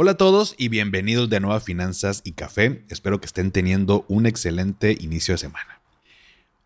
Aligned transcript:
Hola 0.00 0.12
a 0.12 0.16
todos 0.16 0.54
y 0.56 0.68
bienvenidos 0.68 1.28
de 1.28 1.40
nuevo 1.40 1.56
a 1.56 1.60
Finanzas 1.60 2.20
y 2.22 2.30
Café. 2.30 2.84
Espero 2.88 3.20
que 3.20 3.26
estén 3.26 3.50
teniendo 3.50 4.04
un 4.06 4.26
excelente 4.26 4.96
inicio 5.00 5.34
de 5.34 5.38
semana. 5.38 5.80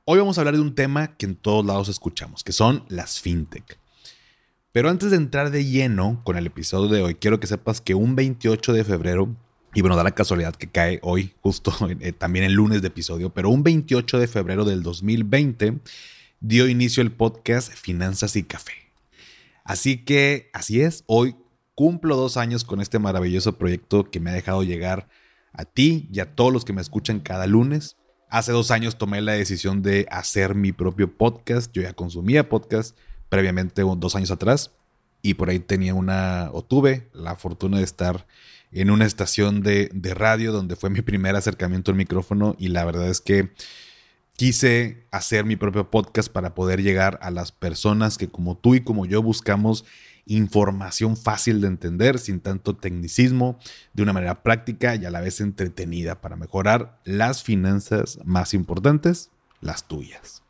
Hoy 0.05 0.19
vamos 0.19 0.37
a 0.37 0.43
hablar 0.43 0.55
de 0.55 0.61
un 0.61 0.75
tema 0.75 1.17
que 1.17 1.25
en 1.25 1.37
todos 1.37 1.65
lados 1.65 1.89
escuchamos, 1.89 2.45
que 2.45 2.53
son 2.53 2.85
las 2.91 3.23
fintech. 3.23 3.79
Pero 4.71 4.91
antes 4.91 5.11
de 5.11 5.17
entrar 5.17 5.51
de 5.51 5.65
lleno 5.65 6.21
con 6.25 6.37
el 6.37 6.47
episodio 6.47 6.91
de 6.91 7.03
hoy, 7.03 7.15
quiero 7.15 7.41
que 7.41 7.47
sepas 7.47 7.81
que 7.81 7.95
un 7.95 8.17
28 8.17 8.75
de 8.75 8.85
febrero, 8.85 9.35
y 9.73 9.81
bueno, 9.81 9.97
da 9.97 10.05
la 10.05 10.15
casualidad 10.15 10.55
que 10.55 10.69
cae 10.69 11.01
hoy, 11.03 11.33
justo 11.41 11.73
eh, 12.01 12.13
también 12.13 12.45
el 12.45 12.53
lunes 12.53 12.83
de 12.83 12.89
episodio, 12.89 13.31
pero 13.31 13.49
un 13.49 13.63
28 13.63 14.19
de 14.19 14.29
febrero 14.29 14.67
del 14.67 14.83
2020 14.83 15.79
dio 16.41 16.69
inicio 16.69 17.03
el 17.03 17.13
podcast 17.13 17.73
Finanzas 17.73 18.37
y 18.37 18.43
Café. 18.43 18.75
Así 19.65 20.05
que, 20.05 20.51
así 20.53 20.83
es, 20.83 21.05
hoy 21.07 21.35
cumplo 21.75 22.17
dos 22.17 22.37
años 22.37 22.65
con 22.65 22.81
este 22.81 22.99
maravilloso 22.99 23.59
proyecto 23.59 24.11
que 24.11 24.21
me 24.21 24.31
ha 24.31 24.35
dejado 24.35 24.63
llegar 24.63 25.09
a 25.53 25.65
ti 25.65 26.09
y 26.13 26.21
a 26.21 26.35
todos 26.35 26.53
los 26.53 26.65
que 26.65 26.73
me 26.73 26.81
escuchan 26.81 27.21
cada 27.21 27.47
lunes. 27.47 27.97
Hace 28.29 28.53
dos 28.53 28.71
años 28.71 28.97
tomé 28.97 29.21
la 29.21 29.33
decisión 29.33 29.83
de 29.83 30.07
hacer 30.11 30.55
mi 30.55 30.73
propio 30.73 31.17
podcast. 31.17 31.73
Yo 31.73 31.83
ya 31.83 31.93
consumía 31.93 32.49
podcast 32.49 32.97
previamente 33.29 33.83
dos 33.83 34.17
años 34.17 34.31
atrás 34.31 34.73
y 35.23 35.35
por 35.35 35.51
ahí 35.51 35.59
tenía 35.59 35.95
una, 35.95 36.51
o 36.53 36.63
tuve 36.63 37.09
la 37.13 37.37
fortuna 37.37 37.79
de 37.79 37.85
estar 37.85 38.27
en 38.73 38.91
una 38.91 39.05
estación 39.05 39.63
de, 39.63 39.91
de 39.93 40.15
radio 40.15 40.53
donde 40.53 40.77
fue 40.77 40.91
mi 40.91 41.03
primer 41.03 41.37
acercamiento 41.37 41.91
al 41.91 41.97
micrófono 41.97 42.57
y 42.59 42.69
la 42.69 42.85
verdad 42.85 43.09
es 43.09 43.21
que 43.21 43.53
quise 44.43 45.07
hacer 45.13 45.45
mi 45.45 45.55
propio 45.55 45.89
podcast 45.89 46.29
para 46.29 46.53
poder 46.53 46.83
llegar 46.83 47.17
a 47.23 47.31
las 47.31 47.53
personas 47.53 48.19
que 48.19 48.27
como 48.27 48.57
tú 48.57 48.75
y 48.75 48.81
como 48.81 49.07
yo 49.07 49.23
buscamos 49.23 49.85
información 50.27 51.17
fácil 51.17 51.61
de 51.61 51.69
entender, 51.69 52.19
sin 52.19 52.41
tanto 52.41 52.75
tecnicismo, 52.75 53.61
de 53.93 54.03
una 54.03 54.13
manera 54.13 54.43
práctica 54.43 54.97
y 54.97 55.05
a 55.05 55.13
la 55.13 55.21
vez 55.21 55.41
entretenida 55.41 56.21
para 56.21 56.35
mejorar 56.35 56.99
las 57.05 57.45
finanzas 57.45 58.19
más 58.25 58.53
importantes, 58.53 59.31
las 59.61 59.87
tuyas. 59.87 60.43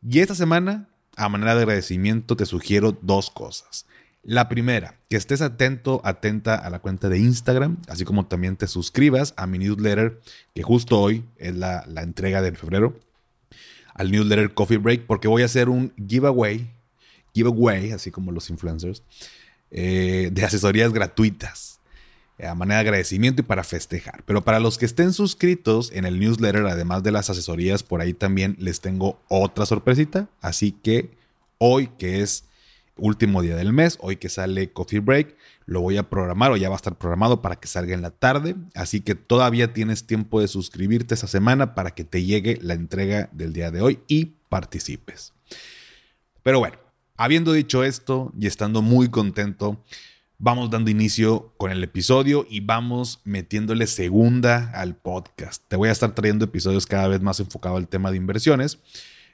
Y 0.00 0.20
esta 0.20 0.36
semana, 0.36 0.88
a 1.16 1.28
manera 1.28 1.56
de 1.56 1.62
agradecimiento, 1.62 2.36
te 2.36 2.46
sugiero 2.46 2.96
dos 3.02 3.30
cosas. 3.30 3.84
La 4.22 4.48
primera, 4.48 4.98
que 5.10 5.16
estés 5.16 5.42
atento, 5.42 6.00
atenta 6.04 6.54
a 6.54 6.70
la 6.70 6.78
cuenta 6.78 7.08
de 7.08 7.18
Instagram, 7.18 7.78
así 7.88 8.04
como 8.04 8.26
también 8.26 8.56
te 8.56 8.68
suscribas 8.68 9.34
a 9.36 9.46
mi 9.46 9.58
newsletter, 9.58 10.20
que 10.54 10.62
justo 10.62 11.00
hoy 11.00 11.24
es 11.38 11.56
la, 11.56 11.84
la 11.88 12.02
entrega 12.02 12.40
de 12.40 12.52
febrero, 12.52 12.98
al 13.94 14.10
newsletter 14.12 14.54
Coffee 14.54 14.78
Break, 14.78 15.06
porque 15.06 15.28
voy 15.28 15.42
a 15.42 15.46
hacer 15.46 15.68
un 15.68 15.92
giveaway 16.08 16.70
giveaway, 17.32 17.92
así 17.92 18.10
como 18.10 18.32
los 18.32 18.50
influencers, 18.50 19.02
eh, 19.70 20.30
de 20.32 20.44
asesorías 20.44 20.92
gratuitas 20.92 21.80
eh, 22.38 22.46
a 22.46 22.54
manera 22.54 22.76
de 22.76 22.88
agradecimiento 22.88 23.42
y 23.42 23.44
para 23.44 23.64
festejar. 23.64 24.22
Pero 24.26 24.42
para 24.42 24.60
los 24.60 24.78
que 24.78 24.86
estén 24.86 25.12
suscritos 25.12 25.90
en 25.92 26.04
el 26.04 26.20
newsletter, 26.20 26.66
además 26.66 27.02
de 27.02 27.12
las 27.12 27.30
asesorías, 27.30 27.82
por 27.82 28.00
ahí 28.00 28.12
también 28.12 28.56
les 28.58 28.80
tengo 28.80 29.20
otra 29.28 29.66
sorpresita. 29.66 30.28
Así 30.40 30.72
que 30.72 31.10
hoy, 31.58 31.88
que 31.98 32.22
es 32.22 32.44
último 32.96 33.42
día 33.42 33.56
del 33.56 33.72
mes, 33.72 33.98
hoy 34.00 34.16
que 34.16 34.28
sale 34.28 34.72
Coffee 34.72 35.00
Break, 35.00 35.36
lo 35.66 35.80
voy 35.80 35.96
a 35.96 36.10
programar 36.10 36.52
o 36.52 36.56
ya 36.56 36.68
va 36.68 36.74
a 36.74 36.76
estar 36.76 36.96
programado 36.98 37.42
para 37.42 37.56
que 37.56 37.68
salga 37.68 37.94
en 37.94 38.02
la 38.02 38.10
tarde. 38.10 38.56
Así 38.74 39.00
que 39.00 39.14
todavía 39.14 39.72
tienes 39.72 40.06
tiempo 40.06 40.40
de 40.40 40.48
suscribirte 40.48 41.14
esa 41.14 41.26
semana 41.26 41.74
para 41.74 41.92
que 41.92 42.04
te 42.04 42.24
llegue 42.24 42.58
la 42.60 42.74
entrega 42.74 43.28
del 43.32 43.52
día 43.52 43.70
de 43.70 43.80
hoy 43.80 44.00
y 44.08 44.36
participes. 44.48 45.32
Pero 46.42 46.58
bueno, 46.58 46.76
Habiendo 47.16 47.52
dicho 47.52 47.84
esto 47.84 48.32
y 48.36 48.48
estando 48.48 48.82
muy 48.82 49.08
contento, 49.08 49.84
vamos 50.38 50.70
dando 50.70 50.90
inicio 50.90 51.52
con 51.56 51.70
el 51.70 51.84
episodio 51.84 52.46
y 52.50 52.58
vamos 52.60 53.20
metiéndole 53.22 53.86
segunda 53.86 54.72
al 54.74 54.96
podcast. 54.96 55.62
Te 55.68 55.76
voy 55.76 55.90
a 55.90 55.92
estar 55.92 56.16
trayendo 56.16 56.46
episodios 56.46 56.86
cada 56.86 57.06
vez 57.06 57.20
más 57.20 57.38
enfocados 57.38 57.78
al 57.78 57.86
tema 57.86 58.10
de 58.10 58.16
inversiones, 58.16 58.80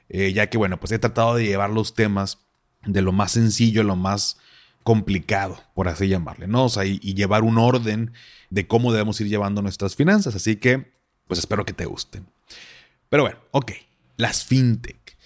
eh, 0.09 0.33
ya 0.33 0.51
que 0.51 0.59
bueno, 0.59 0.79
pues 0.79 0.91
he 0.91 0.99
tratado 0.99 1.35
de 1.35 1.45
llevar 1.45 1.71
los 1.71 1.95
temas 1.95 2.37
de 2.85 3.01
lo 3.01 3.11
más 3.11 3.31
sencillo 3.31 3.81
a 3.81 3.85
lo 3.85 3.95
más 3.95 4.37
complicado, 4.83 5.61
por 5.75 5.87
así 5.87 6.07
llamarle, 6.07 6.47
¿no? 6.47 6.65
O 6.65 6.69
sea, 6.69 6.85
y, 6.85 6.99
llevar 6.99 7.43
un 7.43 7.57
orden 7.57 8.13
de 8.49 8.67
cómo 8.67 8.91
debemos 8.91 9.19
ir 9.21 9.27
llevando 9.27 9.61
nuestras 9.61 9.95
finanzas. 9.95 10.35
Así 10.35 10.55
que, 10.55 10.91
pues 11.27 11.39
espero 11.39 11.65
que 11.65 11.73
te 11.73 11.85
gusten. 11.85 12.27
Pero 13.09 13.23
bueno, 13.23 13.39
ok, 13.51 13.71
las 14.17 14.43
fintech. 14.43 15.17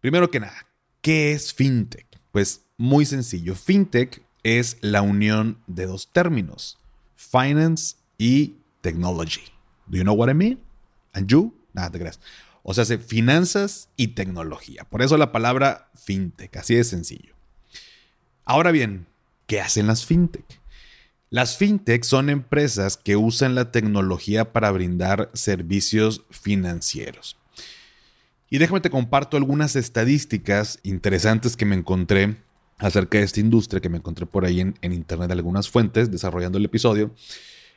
Primero 0.00 0.30
que 0.30 0.40
nada, 0.40 0.66
¿Qué 1.02 1.32
es 1.32 1.52
fintech? 1.52 2.06
Pues 2.30 2.62
muy 2.76 3.04
sencillo. 3.06 3.56
Fintech 3.56 4.22
es 4.44 4.78
la 4.82 5.02
unión 5.02 5.58
de 5.66 5.86
dos 5.86 6.12
términos, 6.12 6.78
finance 7.16 7.96
y 8.18 8.54
technology. 8.82 9.42
Do 9.88 9.98
you 9.98 10.04
know 10.04 10.14
what 10.14 10.30
I 10.30 10.34
mean? 10.34 10.60
And 11.12 11.28
you? 11.28 11.52
Nada, 11.72 11.90
te 11.90 11.98
creas. 11.98 12.20
O 12.62 12.74
sea, 12.74 12.84
finanzas 12.98 13.88
y 13.96 14.08
tecnología. 14.08 14.84
Por 14.84 15.02
eso 15.02 15.16
la 15.16 15.32
palabra 15.32 15.90
fintech, 15.94 16.56
así 16.56 16.74
de 16.74 16.84
sencillo. 16.84 17.34
Ahora 18.44 18.70
bien, 18.70 19.06
¿qué 19.46 19.60
hacen 19.60 19.86
las 19.86 20.06
fintech? 20.06 20.60
Las 21.30 21.56
fintech 21.56 22.04
son 22.04 22.28
empresas 22.28 22.96
que 22.96 23.16
usan 23.16 23.54
la 23.54 23.72
tecnología 23.72 24.52
para 24.52 24.70
brindar 24.70 25.30
servicios 25.32 26.24
financieros. 26.30 27.38
Y 28.50 28.58
déjame 28.58 28.82
te 28.82 28.90
comparto 28.90 29.38
algunas 29.38 29.76
estadísticas 29.76 30.78
interesantes 30.82 31.56
que 31.56 31.64
me 31.64 31.74
encontré 31.74 32.36
acerca 32.76 33.16
de 33.16 33.24
esta 33.24 33.40
industria, 33.40 33.80
que 33.80 33.88
me 33.88 33.96
encontré 33.96 34.26
por 34.26 34.44
ahí 34.44 34.60
en, 34.60 34.76
internet 34.82 35.28
de 35.28 35.32
algunas 35.32 35.70
fuentes 35.70 36.10
desarrollando 36.10 36.58
el 36.58 36.66
episodio, 36.66 37.14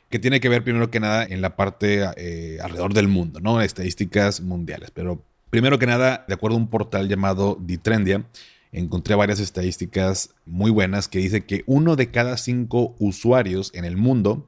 que 0.08 0.18
tiene 0.18 0.40
que 0.40 0.48
ver 0.48 0.62
primero 0.62 0.90
que 0.90 1.00
nada 1.00 1.24
en 1.24 1.40
la 1.40 1.56
parte 1.56 2.04
eh, 2.16 2.58
alrededor 2.62 2.94
del 2.94 3.08
mundo, 3.08 3.40
¿no? 3.40 3.60
Estadísticas 3.60 4.40
mundiales. 4.40 4.90
Pero 4.92 5.22
primero 5.50 5.78
que 5.78 5.86
nada, 5.86 6.24
de 6.28 6.34
acuerdo 6.34 6.56
a 6.56 6.60
un 6.60 6.68
portal 6.68 7.08
llamado 7.08 7.58
Ditrendia, 7.60 8.24
encontré 8.72 9.14
varias 9.14 9.40
estadísticas 9.40 10.34
muy 10.44 10.70
buenas 10.70 11.08
que 11.08 11.18
dice 11.18 11.44
que 11.44 11.64
uno 11.66 11.96
de 11.96 12.10
cada 12.10 12.36
cinco 12.36 12.94
usuarios 12.98 13.72
en 13.74 13.84
el 13.84 13.96
mundo 13.96 14.46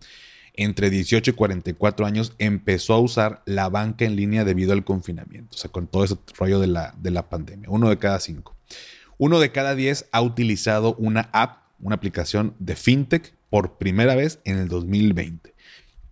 entre 0.55 0.91
18 0.91 1.31
y 1.31 1.35
44 1.35 2.05
años 2.05 2.35
empezó 2.39 2.95
a 2.95 2.99
usar 2.99 3.43
la 3.47 3.69
banca 3.69 4.05
en 4.05 4.17
línea 4.17 4.45
debido 4.45 4.73
al 4.73 4.85
confinamiento, 4.85 5.55
o 5.55 5.59
sea, 5.59 5.71
con 5.71 5.87
todo 5.87 6.05
ese 6.05 6.17
rollo 6.37 6.59
de 6.59 6.67
la, 6.67 6.95
de 7.01 7.13
la 7.13 7.29
pandemia. 7.29 7.71
Uno 7.71 7.89
de 7.89 7.99
cada 7.99 8.19
cinco. 8.19 8.57
Uno 9.19 9.39
de 9.39 9.53
cada 9.53 9.75
diez 9.77 10.09
ha 10.11 10.21
utilizado 10.21 10.95
una 10.97 11.31
app, 11.33 11.63
una 11.81 11.95
aplicación 11.95 12.55
de 12.59 12.75
fintech 12.75 13.38
por 13.51 13.79
primera 13.79 14.15
vez 14.15 14.41
en 14.45 14.59
el 14.59 14.69
2020. 14.69 15.55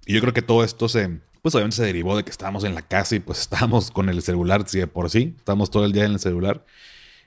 Y 0.06 0.14
yo 0.14 0.20
creo 0.20 0.32
que 0.32 0.42
todo 0.42 0.64
esto 0.64 0.88
se, 0.88 1.20
pues 1.42 1.54
obviamente 1.54 1.76
se 1.76 1.84
derivó 1.84 2.16
de 2.16 2.24
que 2.24 2.30
estábamos 2.30 2.64
en 2.64 2.74
la 2.74 2.82
casa 2.82 3.16
y 3.16 3.20
pues 3.20 3.41
estábamos 3.41 3.91
con 3.91 4.08
el 4.08 4.22
celular, 4.22 4.69
si 4.69 4.84
por 4.86 5.10
sí, 5.10 5.34
estamos 5.36 5.70
todo 5.70 5.84
el 5.84 5.92
día 5.92 6.04
en 6.04 6.12
el 6.12 6.20
celular 6.20 6.64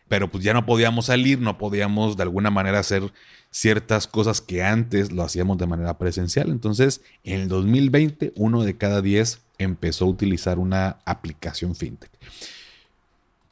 pero 0.10 0.30
pues 0.30 0.44
ya 0.44 0.54
no 0.54 0.66
podíamos 0.66 1.06
salir, 1.06 1.40
no 1.40 1.58
podíamos 1.58 2.18
de 2.18 2.24
alguna 2.24 2.50
manera 2.50 2.80
hacer 2.80 3.14
ciertas 3.52 4.08
cosas 4.08 4.42
que 4.42 4.64
antes 4.64 5.12
lo 5.12 5.24
hacíamos 5.24 5.58
de 5.58 5.68
manera 5.68 5.98
presencial. 5.98 6.50
Entonces, 6.50 7.02
en 7.24 7.42
el 7.42 7.48
2020, 7.48 8.34
uno 8.36 8.64
de 8.64 8.76
cada 8.76 9.02
diez 9.02 9.42
empezó 9.60 10.06
a 10.06 10.10
utilizar 10.10 10.60
una 10.60 10.98
aplicación 11.06 11.76
fintech. 11.76 12.12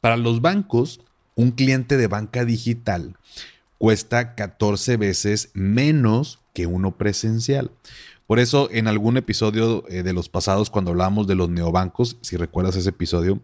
Para 0.00 0.16
los 0.16 0.42
bancos, 0.42 1.00
un 1.36 1.52
cliente 1.52 1.96
de 1.96 2.08
banca 2.08 2.44
digital 2.44 3.16
cuesta 3.78 4.34
14 4.34 4.96
veces 4.96 5.50
menos 5.54 6.40
que 6.52 6.66
uno 6.66 6.96
presencial. 6.96 7.70
Por 8.28 8.38
eso, 8.38 8.68
en 8.70 8.88
algún 8.88 9.16
episodio 9.16 9.84
eh, 9.88 10.02
de 10.02 10.12
los 10.12 10.28
pasados, 10.28 10.68
cuando 10.68 10.90
hablábamos 10.90 11.26
de 11.26 11.34
los 11.34 11.48
neobancos, 11.48 12.18
si 12.20 12.36
recuerdas 12.36 12.76
ese 12.76 12.90
episodio, 12.90 13.40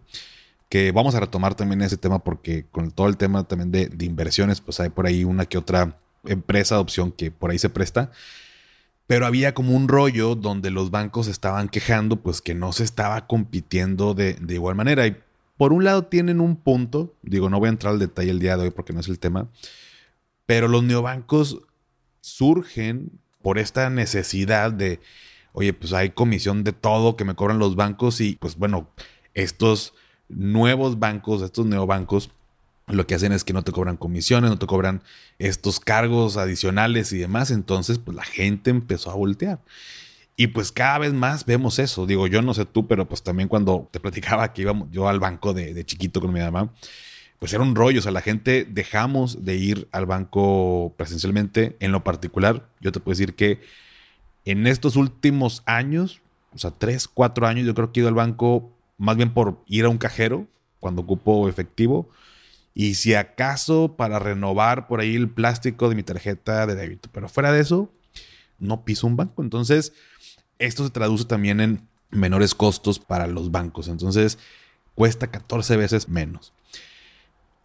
que 0.69 0.93
vamos 0.93 1.15
a 1.15 1.21
retomar 1.21 1.55
también 1.55 1.81
ese 1.81 1.97
tema 1.97 2.19
porque 2.19 2.67
con 2.71 2.91
todo 2.91 3.07
el 3.07 3.17
tema 3.17 3.45
también 3.45 3.71
de, 3.71 4.05
inversiones, 4.05 4.61
pues 4.61 4.81
hay 4.81 4.91
por 4.91 5.07
ahí 5.07 5.25
una 5.25 5.47
que 5.47 5.57
otra 5.57 5.99
empresa 6.25 6.75
de 6.75 6.83
opción 6.83 7.13
que 7.13 7.31
por 7.31 7.51
ahí 7.51 7.59
se 7.59 7.71
presta. 7.71 8.11
Pero 9.07 9.25
había 9.25 9.55
como 9.55 9.75
un 9.75 9.89
rollo 9.89 10.35
donde 10.35 10.71
los 10.71 10.91
bancos 10.91 11.29
estaban 11.29 11.69
quejando, 11.69 12.17
pues 12.17 12.43
que 12.43 12.55
no 12.55 12.73
se 12.73 12.85
estaba 12.85 13.27
compitiendo 13.27 14.13
de, 14.13 14.35
de 14.35 14.55
igual 14.55 14.75
manera. 14.75 15.07
Y 15.07 15.17
por 15.57 15.73
un 15.73 15.85
lado 15.85 16.05
tienen 16.07 16.41
un 16.43 16.57
punto, 16.57 17.15
digo, 17.23 17.49
no 17.49 17.59
voy 17.59 17.69
a 17.69 17.71
entrar 17.71 17.95
al 17.95 17.99
detalle 17.99 18.31
el 18.31 18.41
día 18.41 18.57
de 18.57 18.65
hoy 18.65 18.71
porque 18.71 18.93
no 18.93 19.01
es 19.01 19.09
el 19.09 19.19
tema, 19.19 19.49
pero 20.45 20.69
los 20.69 20.83
neobancos 20.83 21.61
surgen 22.25 23.11
por 23.43 23.59
esta 23.59 23.91
necesidad 23.91 24.73
de 24.73 25.01
oye, 25.53 25.75
pues 25.75 25.93
hay 25.93 26.11
comisión 26.11 26.65
de 26.65 26.73
todo 26.73 27.17
que 27.17 27.25
me 27.25 27.35
cobran 27.35 27.59
los 27.59 27.77
bancos 27.77 28.21
y 28.21 28.37
pues 28.37 28.57
bueno, 28.57 28.89
estos 29.35 29.93
nuevos 30.29 30.99
bancos, 30.99 31.43
estos 31.43 31.67
neobancos, 31.67 32.31
lo 32.89 33.07
que 33.07 33.15
hacen 33.15 33.33
es 33.33 33.45
que 33.45 33.53
no 33.53 33.63
te 33.63 33.73
cobran 33.73 33.97
comisiones, 33.99 34.51
no 34.51 34.59
te 34.59 34.67
cobran 34.67 35.03
estos 35.39 35.81
cargos 35.81 36.37
adicionales 36.37 37.13
y 37.13 37.19
demás. 37.19 37.51
Entonces, 37.51 37.99
pues 37.99 38.17
la 38.17 38.25
gente 38.25 38.71
empezó 38.71 39.11
a 39.11 39.15
voltear. 39.15 39.61
Y 40.37 40.49
pues 40.49 40.73
cada 40.73 40.99
vez 40.99 41.13
más 41.13 41.47
vemos 41.47 41.79
eso. 41.79 42.07
Digo, 42.07 42.27
yo 42.27 42.43
no 42.43 42.53
sé 42.53 42.65
tú, 42.65 42.89
pero 42.89 43.07
pues 43.07 43.23
también 43.23 43.49
cuando 43.49 43.89
te 43.91 44.01
platicaba 44.01 44.53
que 44.53 44.63
íbamos 44.63 44.89
yo 44.91 45.09
al 45.09 45.21
banco 45.21 45.55
de, 45.55 45.73
de 45.73 45.85
chiquito 45.87 46.21
con 46.21 46.33
mi 46.33 46.41
mamá, 46.41 46.73
pues 47.45 47.53
era 47.53 47.63
un 47.63 47.75
rollo. 47.75 47.99
O 47.99 48.03
sea, 48.03 48.11
la 48.11 48.23
gente 48.23 48.67
dejamos 48.67 49.45
de 49.45 49.57
ir 49.57 49.87
al 49.93 50.07
banco 50.07 50.95
presencialmente. 50.97 51.77
En 51.79 51.93
lo 51.93 52.03
particular, 52.03 52.67
yo 52.81 52.91
te 52.91 53.01
puedo 53.01 53.13
decir 53.13 53.35
que 53.35 53.61
en 54.47 54.67
estos 54.67 54.97
últimos 54.97 55.63
años, 55.67 56.23
o 56.55 56.59
sea, 56.59 56.71
tres, 56.71 57.07
cuatro 57.07 57.47
años, 57.47 57.67
yo 57.67 57.75
creo 57.75 57.93
que 57.93 58.01
he 58.01 58.03
ido 58.03 58.09
al 58.09 58.15
banco 58.15 58.73
más 58.97 59.19
bien 59.19 59.35
por 59.35 59.63
ir 59.67 59.85
a 59.85 59.91
un 59.91 59.99
cajero 59.99 60.47
cuando 60.81 61.03
ocupo 61.03 61.47
efectivo. 61.47 62.09
Y 62.73 62.95
si 62.95 63.13
acaso 63.13 63.95
para 63.95 64.19
renovar 64.19 64.87
por 64.87 65.01
ahí 65.01 65.15
el 65.15 65.29
plástico 65.29 65.91
de 65.91 65.97
mi 65.97 66.03
tarjeta 66.03 66.67
de 66.67 66.75
débito. 66.75 67.11
Pero 67.13 67.29
fuera 67.29 67.53
de 67.53 67.61
eso, 67.61 67.93
no 68.59 68.87
piso 68.87 69.07
un 69.07 69.17
banco. 69.17 69.43
Entonces, 69.43 69.93
esto 70.59 70.83
se 70.83 70.91
traduce 70.91 71.27
también 71.27 71.61
en 71.61 71.87
menores 72.09 72.55
costos 72.55 72.99
para 72.99 73.27
los 73.27 73.51
bancos. 73.51 73.89
Entonces, 73.89 74.39
cuesta 74.95 75.27
14 75.27 75.77
veces 75.77 76.09
menos. 76.09 76.55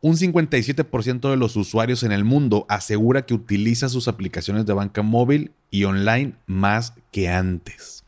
Un 0.01 0.16
57% 0.16 1.30
de 1.30 1.36
los 1.36 1.57
usuarios 1.57 2.04
en 2.04 2.13
el 2.13 2.24
mundo 2.24 2.66
asegura 2.69 3.25
que 3.25 3.34
utiliza 3.34 3.90
sus 3.90 4.07
aplicaciones 4.07 4.66
de 4.66 4.74
banca 4.74 5.01
móvil 5.01 5.51
y 5.72 5.84
online 5.84 6.36
más 6.46 6.94
que 7.12 7.28
antes. 7.30 8.06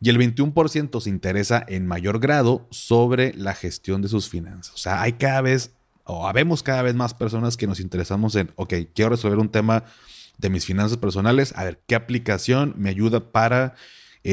Y 0.00 0.08
el 0.08 0.18
21% 0.18 1.00
se 1.00 1.10
interesa 1.10 1.64
en 1.68 1.86
mayor 1.86 2.20
grado 2.20 2.66
sobre 2.70 3.34
la 3.34 3.54
gestión 3.54 4.00
de 4.00 4.08
sus 4.08 4.30
finanzas. 4.30 4.74
O 4.74 4.78
sea, 4.78 5.02
hay 5.02 5.14
cada 5.14 5.42
vez, 5.42 5.72
o 6.04 6.26
habemos 6.26 6.62
cada 6.62 6.82
vez 6.82 6.94
más 6.94 7.12
personas 7.12 7.58
que 7.58 7.66
nos 7.66 7.80
interesamos 7.80 8.34
en, 8.34 8.50
ok, 8.56 8.74
quiero 8.94 9.10
resolver 9.10 9.38
un 9.38 9.50
tema 9.50 9.84
de 10.38 10.48
mis 10.48 10.64
finanzas 10.64 10.96
personales. 10.96 11.52
A 11.56 11.64
ver, 11.64 11.80
¿qué 11.86 11.94
aplicación 11.94 12.74
me 12.78 12.88
ayuda 12.88 13.30
para 13.32 13.74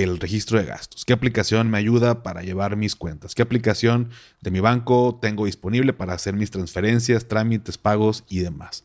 el 0.01 0.19
registro 0.19 0.57
de 0.57 0.66
gastos? 0.66 1.06
¿Qué 1.06 1.13
aplicación 1.13 1.69
me 1.69 1.78
ayuda 1.78 2.24
para 2.24 2.42
llevar 2.42 2.75
mis 2.75 2.95
cuentas? 2.95 3.36
¿Qué 3.36 3.44
aplicación 3.44 4.10
de 4.42 4.50
mi 4.50 4.60
banco 4.60 5.19
tengo 5.22 5.45
disponible 5.45 5.94
para 5.94 6.13
hacer 6.13 6.34
mis 6.34 6.50
transferencias, 6.50 7.28
trámites, 7.28 7.78
pagos 7.78 8.24
y 8.28 8.40
demás? 8.40 8.84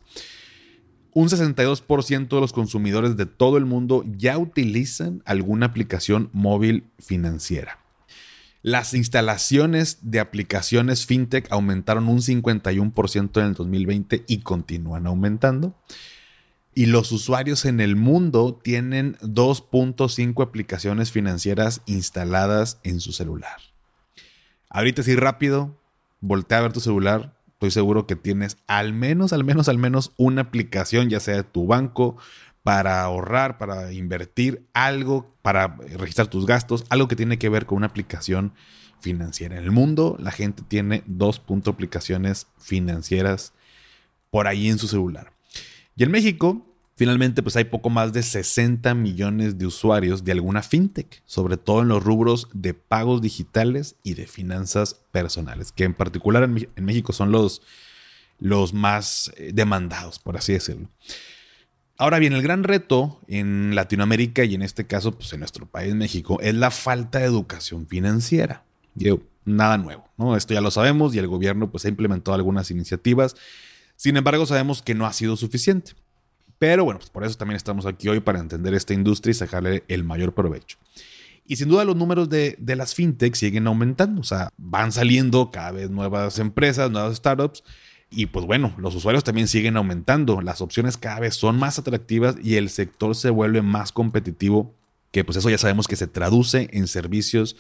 Un 1.15 1.29
62% 1.29 2.29
de 2.29 2.41
los 2.41 2.53
consumidores 2.53 3.17
de 3.17 3.27
todo 3.27 3.57
el 3.57 3.65
mundo 3.65 4.05
ya 4.17 4.37
utilizan 4.37 5.23
alguna 5.25 5.67
aplicación 5.67 6.29
móvil 6.33 6.85
financiera. 6.99 7.79
Las 8.63 8.93
instalaciones 8.93 9.99
de 10.03 10.21
aplicaciones 10.21 11.07
fintech 11.07 11.51
aumentaron 11.51 12.09
un 12.09 12.19
51% 12.19 13.41
en 13.41 13.47
el 13.47 13.55
2020 13.55 14.25
y 14.27 14.41
continúan 14.41 15.07
aumentando 15.07 15.75
y 16.79 16.87
los 16.87 17.11
usuarios 17.11 17.65
en 17.65 17.81
el 17.81 17.97
mundo 17.97 18.57
tienen 18.63 19.17
2.5 19.17 20.45
aplicaciones 20.45 21.11
financieras 21.11 21.83
instaladas 21.87 22.79
en 22.85 23.01
su 23.01 23.11
celular. 23.11 23.57
Ahorita 24.71 25.03
sí 25.03 25.17
rápido, 25.17 25.77
voltea 26.21 26.59
a 26.59 26.61
ver 26.61 26.73
tu 26.73 26.79
celular. 26.79 27.37
Estoy 27.55 27.73
seguro 27.73 28.07
que 28.07 28.15
tienes 28.15 28.59
al 28.69 28.93
menos, 28.93 29.33
al 29.33 29.43
menos, 29.43 29.69
al 29.69 29.77
menos 29.77 30.13
una 30.17 30.43
aplicación, 30.43 31.11
ya 31.11 31.19
sea 31.19 31.35
de 31.35 31.43
tu 31.43 31.67
banco, 31.67 32.17
para 32.63 33.03
ahorrar, 33.03 33.59
para 33.59 33.93
invertir, 33.93 34.65
algo, 34.73 35.35
para 35.43 35.79
registrar 35.97 36.29
tus 36.29 36.47
gastos, 36.47 36.85
algo 36.91 37.09
que 37.09 37.17
tiene 37.17 37.41
que 37.41 37.49
ver 37.49 37.67
con 37.67 37.79
una 37.79 37.89
aplicación 37.89 38.53
financiera. 39.01 39.59
En 39.59 39.65
el 39.65 39.73
mundo, 39.73 40.17
la 40.21 40.31
gente 40.31 40.63
tiene 40.63 41.03
dos 41.07 41.43
aplicaciones 41.67 42.47
financieras 42.57 43.53
por 44.31 44.47
ahí 44.47 44.69
en 44.69 44.79
su 44.79 44.87
celular. 44.87 45.38
Y 45.99 46.05
en 46.05 46.11
México, 46.11 46.65
Finalmente, 46.99 47.45
pues 47.45 47.55
hay 47.55 47.63
poco 47.63 47.91
más 47.91 48.13
de 48.13 48.25
60 48.25 48.93
millones 48.95 49.57
de 49.57 49.67
usuarios 49.67 50.25
de 50.25 50.33
alguna 50.33 50.65
fintech, 50.65 51.23
sobre 51.27 51.57
todo 51.57 51.83
en 51.83 51.87
los 51.87 52.03
rubros 52.03 52.49
de 52.53 52.75
pagos 52.75 53.23
digitales 53.23 53.95
y 54.03 54.15
de 54.15 54.27
finanzas 54.27 54.95
personales, 55.13 55.71
que 55.71 55.85
en 55.85 55.95
particular 55.95 56.43
en, 56.43 56.85
México 56.85 57.13
son 57.13 57.31
los, 57.31 57.63
los 58.41 58.75
más 58.75 59.31
eh, 59.37 59.53
demandados, 59.55 60.19
por 60.19 60.37
así 60.37 60.55
decirlo. 60.55 60.89
Ahora 61.99 62.19
bien, 62.19 62.33
el 62.33 62.43
gran 62.43 62.65
reto 62.65 63.21
en 63.29 63.77
Latinoamérica 63.77 64.43
y 64.43 64.57
en 64.57 64.63
este 64.63 64.89
caso, 64.89 65.13
pues 65.13 65.33
en 65.33 65.39
nuestro 65.39 65.67
país, 65.67 65.95
México, 65.95 66.41
es 66.41 66.55
la 66.57 66.73
falta 66.73 67.21
de 67.21 67.27
educación 67.27 67.87
financiera. 67.87 68.65
Yo, 68.97 69.21
nada 69.45 69.79
nuevo, 69.79 70.09
¿no? 70.17 70.37
Esto 70.37 70.53
ya 70.53 70.61
lo 70.61 70.73
sabemos 70.73 71.15
y 71.15 71.21
el 71.21 71.29
gobierno 71.29 71.71
pues 71.71 71.85
ha 71.85 71.89
implementado 71.89 72.35
algunas 72.35 72.73
iniciativas. 72.73 73.37
Sin 73.99 74.17
embargo, 74.17 74.47
sabemos 74.47 74.81
que 74.81 74.95
no 74.95 75.07
ha 75.07 75.13
sido 75.13 75.37
suficiente. 75.37 75.95
Pero 76.61 76.85
bueno, 76.85 77.01
pues 77.01 77.11
por 77.11 77.25
eso 77.25 77.37
también 77.37 77.57
estamos 77.57 77.85
aquí 77.85 78.09
hoy 78.09 78.21
para 78.21 78.39
entender 78.39 78.73
esta 78.73 78.95
industria 78.95 79.33
y 79.33 79.35
sacarle 79.35 79.83
el 79.89 80.05
mayor 80.05 80.35
provecho. 80.35 80.79
Y 81.45 81.57
sin 81.57 81.69
duda 81.69 81.85
los 81.85 81.97
números 81.97 82.29
de, 82.29 82.55
de 82.61 82.77
las 82.77 82.95
fintech 82.95 83.35
siguen 83.35 83.67
aumentando, 83.67 84.21
o 84.21 84.25
sea, 84.25 84.51
van 84.57 84.93
saliendo 84.93 85.51
cada 85.51 85.73
vez 85.73 85.91
nuevas 85.91 86.39
empresas, 86.39 86.93
nuevas 86.93 87.17
startups. 87.17 87.65
Y 88.09 88.27
pues 88.27 88.47
bueno, 88.47 88.73
los 88.79 88.95
usuarios 88.95 89.25
también 89.25 89.49
siguen 89.49 89.77
aumentando, 89.77 90.43
las 90.43 90.61
opciones 90.61 90.97
cada 90.97 91.19
vez 91.19 91.35
son 91.35 91.59
más 91.59 91.81
atractivas 91.81 92.37
y 92.41 92.55
el 92.55 92.71
sector 92.71 93.17
se 93.17 93.31
vuelve 93.31 93.63
más 93.63 93.91
competitivo, 93.91 94.77
que 95.11 95.25
pues 95.25 95.39
eso 95.39 95.51
ya 95.51 95.59
sabemos 95.59 95.89
que 95.89 95.97
se 95.97 96.07
traduce 96.07 96.69
en 96.73 96.87
servicios 96.87 97.57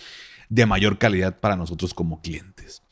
de 0.50 0.67
mayor 0.67 0.99
calidad 0.99 1.40
para 1.40 1.56
nosotros 1.56 1.94
como 1.94 2.20
clientes. 2.20 2.82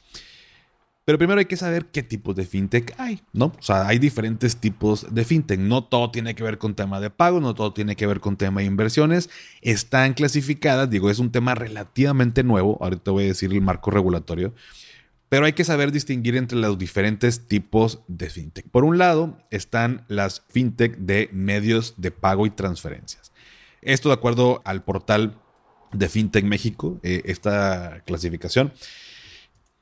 Pero 1.07 1.19
primero 1.19 1.39
hay 1.39 1.45
que 1.45 1.57
saber 1.57 1.87
qué 1.87 2.03
tipos 2.03 2.35
de 2.35 2.45
fintech 2.45 2.93
hay, 2.99 3.23
¿no? 3.33 3.47
O 3.47 3.63
sea, 3.63 3.87
hay 3.87 4.01
diferentes 4.01 4.57
tipos 4.57 5.15
de 5.15 5.25
fintech. 5.25 5.61
No 5.61 5.85
todo 5.85 6.11
tiene 6.11 6.35
que 6.35 6.43
ver 6.43 6.59
con 6.59 6.75
tema 6.75 6.99
de 6.99 7.11
pago, 7.11 7.39
no 7.39 7.55
todo 7.55 7.73
tiene 7.73 7.95
que 7.95 8.09
ver 8.09 8.19
con 8.19 8.37
tema 8.37 8.61
de 8.61 8.67
inversiones. 8.67 9.31
Están 9.63 10.15
clasificadas, 10.15 10.91
digo, 10.91 11.09
es 11.09 11.21
un 11.21 11.31
tema 11.31 11.55
relativamente 11.55 12.43
nuevo. 12.43 12.77
Ahorita 12.81 13.13
voy 13.13 13.23
a 13.23 13.29
decir 13.29 13.53
el 13.53 13.61
marco 13.63 13.93
regulatorio. 13.93 14.53
Pero 15.29 15.47
hay 15.47 15.53
que 15.53 15.63
saber 15.63 15.93
distinguir 15.93 16.35
entre 16.35 16.59
los 16.59 16.77
diferentes 16.77 17.47
tipos 17.47 18.01
de 18.09 18.29
fintech. 18.29 18.69
Por 18.69 18.83
un 18.83 18.99
lado 18.99 19.39
están 19.53 20.05
las 20.09 20.43
fintech 20.49 20.97
de 20.97 21.31
medios 21.33 21.95
de 21.99 22.11
pago 22.11 22.47
y 22.47 22.51
transferencias. 22.51 23.31
Esto 23.81 24.09
de 24.09 24.15
acuerdo 24.15 24.61
al 24.65 24.83
portal 24.83 25.39
de 25.93 26.09
FinTech 26.09 26.45
México, 26.45 26.99
eh, 27.03 27.23
esta 27.27 28.03
clasificación. 28.07 28.73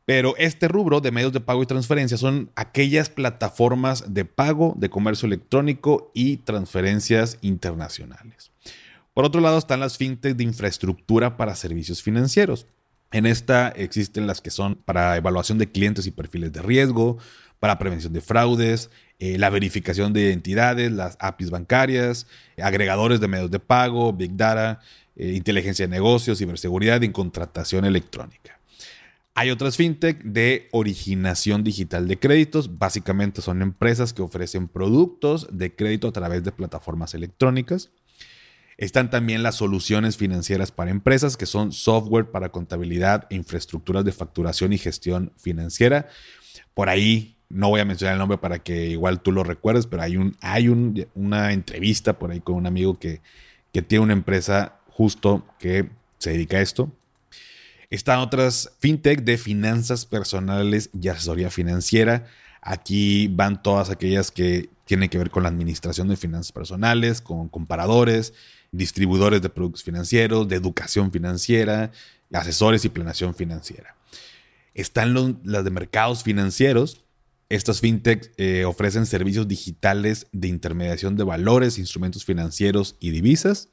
Pero 0.06 0.34
este 0.36 0.68
rubro 0.68 1.00
de 1.00 1.10
medios 1.10 1.32
de 1.32 1.40
pago 1.40 1.62
y 1.62 1.66
transferencia 1.66 2.18
son 2.18 2.50
aquellas 2.56 3.08
plataformas 3.08 4.12
de 4.12 4.24
pago, 4.26 4.74
de 4.76 4.90
comercio 4.90 5.26
electrónico 5.26 6.10
y 6.14 6.38
transferencias 6.38 7.38
internacionales. 7.40 8.50
Por 9.14 9.24
otro 9.24 9.40
lado 9.40 9.56
están 9.56 9.80
las 9.80 9.96
fintech 9.96 10.36
de 10.36 10.44
infraestructura 10.44 11.36
para 11.36 11.54
servicios 11.54 12.02
financieros. 12.02 12.66
En 13.12 13.26
esta 13.26 13.68
existen 13.68 14.26
las 14.26 14.40
que 14.40 14.50
son 14.50 14.74
para 14.74 15.16
evaluación 15.16 15.56
de 15.56 15.70
clientes 15.70 16.06
y 16.06 16.10
perfiles 16.10 16.52
de 16.52 16.60
riesgo, 16.60 17.18
para 17.60 17.78
prevención 17.78 18.12
de 18.12 18.20
fraudes, 18.20 18.90
eh, 19.20 19.38
la 19.38 19.48
verificación 19.48 20.12
de 20.12 20.22
identidades, 20.22 20.92
las 20.92 21.16
APIs 21.20 21.50
bancarias, 21.50 22.26
agregadores 22.60 23.20
de 23.20 23.28
medios 23.28 23.50
de 23.50 23.60
pago, 23.60 24.12
Big 24.12 24.36
Data, 24.36 24.80
eh, 25.16 25.32
inteligencia 25.32 25.86
de 25.86 25.90
negocios, 25.90 26.38
ciberseguridad 26.38 27.00
y 27.00 27.10
contratación 27.10 27.84
electrónica. 27.84 28.58
Hay 29.36 29.50
otras 29.50 29.76
fintech 29.76 30.22
de 30.22 30.68
originación 30.70 31.64
digital 31.64 32.06
de 32.06 32.20
créditos. 32.20 32.78
Básicamente 32.78 33.42
son 33.42 33.62
empresas 33.62 34.12
que 34.12 34.22
ofrecen 34.22 34.68
productos 34.68 35.48
de 35.50 35.74
crédito 35.74 36.06
a 36.06 36.12
través 36.12 36.44
de 36.44 36.52
plataformas 36.52 37.14
electrónicas. 37.14 37.90
Están 38.76 39.10
también 39.10 39.42
las 39.42 39.56
soluciones 39.56 40.16
financieras 40.16 40.70
para 40.70 40.92
empresas, 40.92 41.36
que 41.36 41.46
son 41.46 41.72
software 41.72 42.30
para 42.30 42.50
contabilidad 42.50 43.26
e 43.28 43.34
infraestructuras 43.34 44.04
de 44.04 44.12
facturación 44.12 44.72
y 44.72 44.78
gestión 44.78 45.32
financiera. 45.36 46.08
Por 46.72 46.88
ahí, 46.88 47.36
no 47.48 47.70
voy 47.70 47.80
a 47.80 47.84
mencionar 47.84 48.14
el 48.14 48.20
nombre 48.20 48.38
para 48.38 48.60
que 48.60 48.86
igual 48.86 49.20
tú 49.20 49.32
lo 49.32 49.42
recuerdes, 49.42 49.86
pero 49.86 50.02
hay, 50.02 50.16
un, 50.16 50.36
hay 50.40 50.68
una 50.68 51.52
entrevista 51.52 52.20
por 52.20 52.30
ahí 52.30 52.40
con 52.40 52.54
un 52.54 52.66
amigo 52.66 53.00
que, 53.00 53.20
que 53.72 53.82
tiene 53.82 54.04
una 54.04 54.12
empresa 54.12 54.80
justo 54.86 55.44
que 55.58 55.88
se 56.18 56.30
dedica 56.30 56.58
a 56.58 56.62
esto. 56.62 56.92
Están 57.94 58.18
otras 58.18 58.72
fintech 58.80 59.22
de 59.22 59.38
finanzas 59.38 60.04
personales 60.04 60.90
y 61.00 61.06
asesoría 61.06 61.48
financiera. 61.48 62.26
Aquí 62.60 63.28
van 63.28 63.62
todas 63.62 63.88
aquellas 63.88 64.32
que 64.32 64.68
tienen 64.84 65.08
que 65.08 65.16
ver 65.16 65.30
con 65.30 65.44
la 65.44 65.48
administración 65.48 66.08
de 66.08 66.16
finanzas 66.16 66.50
personales, 66.50 67.20
con 67.20 67.48
comparadores, 67.48 68.34
distribuidores 68.72 69.42
de 69.42 69.48
productos 69.48 69.84
financieros, 69.84 70.48
de 70.48 70.56
educación 70.56 71.12
financiera, 71.12 71.92
asesores 72.32 72.84
y 72.84 72.88
planeación 72.88 73.32
financiera. 73.32 73.94
Están 74.74 75.38
las 75.44 75.62
de 75.62 75.70
mercados 75.70 76.24
financieros. 76.24 77.04
Estas 77.48 77.78
fintech 77.78 78.32
eh, 78.38 78.64
ofrecen 78.64 79.06
servicios 79.06 79.46
digitales 79.46 80.26
de 80.32 80.48
intermediación 80.48 81.14
de 81.14 81.22
valores, 81.22 81.78
instrumentos 81.78 82.24
financieros 82.24 82.96
y 82.98 83.10
divisas, 83.10 83.68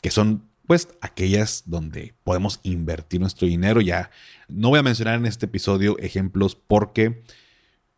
que 0.00 0.12
son 0.12 0.44
pues 0.66 0.88
aquellas 1.00 1.62
donde 1.66 2.14
podemos 2.24 2.60
invertir 2.62 3.20
nuestro 3.20 3.46
dinero. 3.46 3.80
Ya 3.80 4.10
no 4.48 4.70
voy 4.70 4.78
a 4.78 4.82
mencionar 4.82 5.16
en 5.16 5.26
este 5.26 5.46
episodio 5.46 5.96
ejemplos 5.98 6.56
porque 6.56 7.22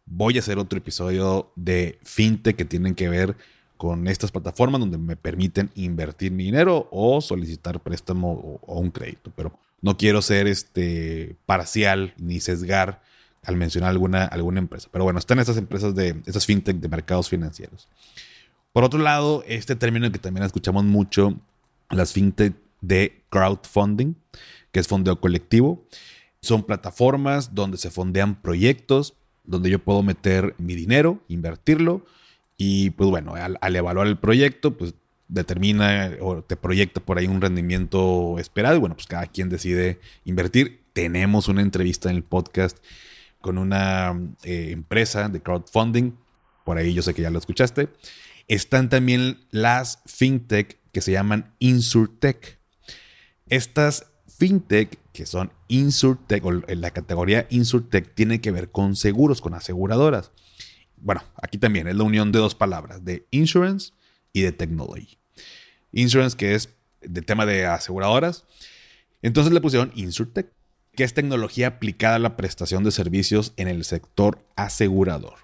voy 0.04 0.36
a 0.36 0.40
hacer 0.40 0.58
otro 0.58 0.78
episodio 0.78 1.52
de 1.56 1.98
fintech 2.02 2.56
que 2.56 2.64
tienen 2.64 2.94
que 2.94 3.08
ver 3.08 3.36
con 3.76 4.08
estas 4.08 4.32
plataformas 4.32 4.80
donde 4.80 4.98
me 4.98 5.16
permiten 5.16 5.70
invertir 5.74 6.32
mi 6.32 6.44
dinero 6.44 6.88
o 6.90 7.20
solicitar 7.20 7.80
préstamo 7.80 8.60
o, 8.66 8.80
un 8.80 8.90
crédito. 8.90 9.32
Pero 9.34 9.58
no 9.80 9.96
quiero 9.96 10.20
ser 10.20 10.46
este 10.46 11.36
parcial 11.46 12.12
ni 12.18 12.40
sesgar 12.40 13.00
al 13.44 13.56
mencionar 13.56 13.90
alguna, 13.90 14.24
alguna 14.24 14.58
empresa. 14.58 14.88
Pero 14.90 15.04
bueno, 15.04 15.18
están 15.18 15.38
estas 15.38 15.56
empresas 15.56 15.94
de 15.94 16.20
estas 16.26 16.44
fintech 16.44 16.76
de 16.76 16.88
mercados 16.88 17.28
financieros. 17.28 17.88
Por 18.72 18.84
otro 18.84 18.98
lado, 18.98 19.44
este 19.46 19.76
término 19.76 20.10
que 20.12 20.18
también 20.18 20.44
escuchamos 20.44 20.84
mucho, 20.84 21.38
las 21.90 22.12
fintech 22.12 22.54
de 22.80 23.24
crowdfunding, 23.30 24.14
que 24.72 24.80
es 24.80 24.88
fondeo 24.88 25.20
colectivo. 25.20 25.86
Son 26.40 26.62
plataformas 26.62 27.54
donde 27.54 27.78
se 27.78 27.90
fondean 27.90 28.40
proyectos, 28.40 29.14
donde 29.44 29.70
yo 29.70 29.78
puedo 29.78 30.02
meter 30.02 30.54
mi 30.58 30.74
dinero, 30.74 31.22
invertirlo 31.28 32.04
y 32.56 32.90
pues 32.90 33.08
bueno, 33.08 33.34
al, 33.34 33.76
evaluar 33.76 34.08
el 34.08 34.18
proyecto, 34.18 34.76
pues 34.76 34.94
determina 35.28 36.10
o 36.20 36.42
te 36.42 36.56
proyecta 36.56 37.00
por 37.00 37.18
ahí 37.18 37.26
un 37.26 37.40
rendimiento 37.40 38.38
esperado 38.38 38.76
y 38.76 38.80
bueno, 38.80 38.96
pues 38.96 39.06
cada 39.06 39.26
quien 39.26 39.48
decide 39.48 40.00
invertir. 40.24 40.82
Tenemos 40.92 41.48
una 41.48 41.62
entrevista 41.62 42.10
en 42.10 42.16
el 42.16 42.24
podcast 42.24 42.78
con 43.40 43.58
una 43.58 44.18
eh, 44.42 44.70
empresa 44.72 45.28
de 45.28 45.40
crowdfunding, 45.40 46.12
por 46.64 46.76
ahí 46.76 46.92
yo 46.92 47.02
sé 47.02 47.14
que 47.14 47.22
ya 47.22 47.30
lo 47.30 47.38
escuchaste. 47.38 47.88
Están 48.48 48.88
también 48.88 49.38
las 49.50 50.02
fintech 50.06 50.77
que 50.92 51.00
se 51.00 51.12
llaman 51.12 51.54
Insurtech. 51.58 52.58
Estas 53.48 54.06
fintech 54.26 54.98
que 55.12 55.26
son 55.26 55.52
Insurtech 55.66 56.44
o 56.44 56.52
en 56.52 56.80
la 56.80 56.92
categoría 56.92 57.46
Insurtech 57.50 58.14
tiene 58.14 58.40
que 58.40 58.52
ver 58.52 58.70
con 58.70 58.94
seguros, 58.94 59.40
con 59.40 59.54
aseguradoras. 59.54 60.30
Bueno, 60.96 61.22
aquí 61.42 61.58
también 61.58 61.88
es 61.88 61.96
la 61.96 62.04
unión 62.04 62.32
de 62.32 62.38
dos 62.38 62.54
palabras, 62.54 63.04
de 63.04 63.26
insurance 63.30 63.92
y 64.32 64.42
de 64.42 64.52
technology. 64.52 65.18
Insurance 65.92 66.36
que 66.36 66.54
es 66.54 66.70
de 67.00 67.22
tema 67.22 67.46
de 67.46 67.66
aseguradoras. 67.66 68.44
Entonces 69.22 69.52
le 69.52 69.60
pusieron 69.60 69.92
Insurtech, 69.94 70.52
que 70.94 71.04
es 71.04 71.14
tecnología 71.14 71.66
aplicada 71.66 72.16
a 72.16 72.20
la 72.20 72.36
prestación 72.36 72.84
de 72.84 72.92
servicios 72.92 73.52
en 73.56 73.68
el 73.68 73.84
sector 73.84 74.44
asegurador. 74.56 75.34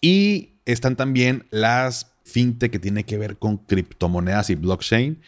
Y 0.00 0.54
están 0.64 0.96
también 0.96 1.46
las 1.50 2.11
fintech 2.24 2.70
que 2.70 2.78
tiene 2.78 3.04
que 3.04 3.18
ver 3.18 3.36
con 3.36 3.58
criptomonedas 3.58 4.50
y 4.50 4.54
blockchain. 4.54 5.20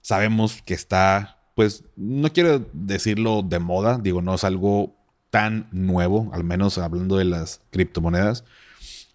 Sabemos 0.00 0.62
que 0.62 0.74
está, 0.74 1.38
pues, 1.54 1.84
no 1.96 2.32
quiero 2.32 2.66
decirlo 2.72 3.42
de 3.42 3.58
moda, 3.58 3.98
digo, 3.98 4.22
no 4.22 4.34
es 4.34 4.44
algo 4.44 4.96
tan 5.30 5.68
nuevo, 5.72 6.30
al 6.32 6.44
menos 6.44 6.76
hablando 6.78 7.16
de 7.16 7.24
las 7.24 7.60
criptomonedas, 7.70 8.44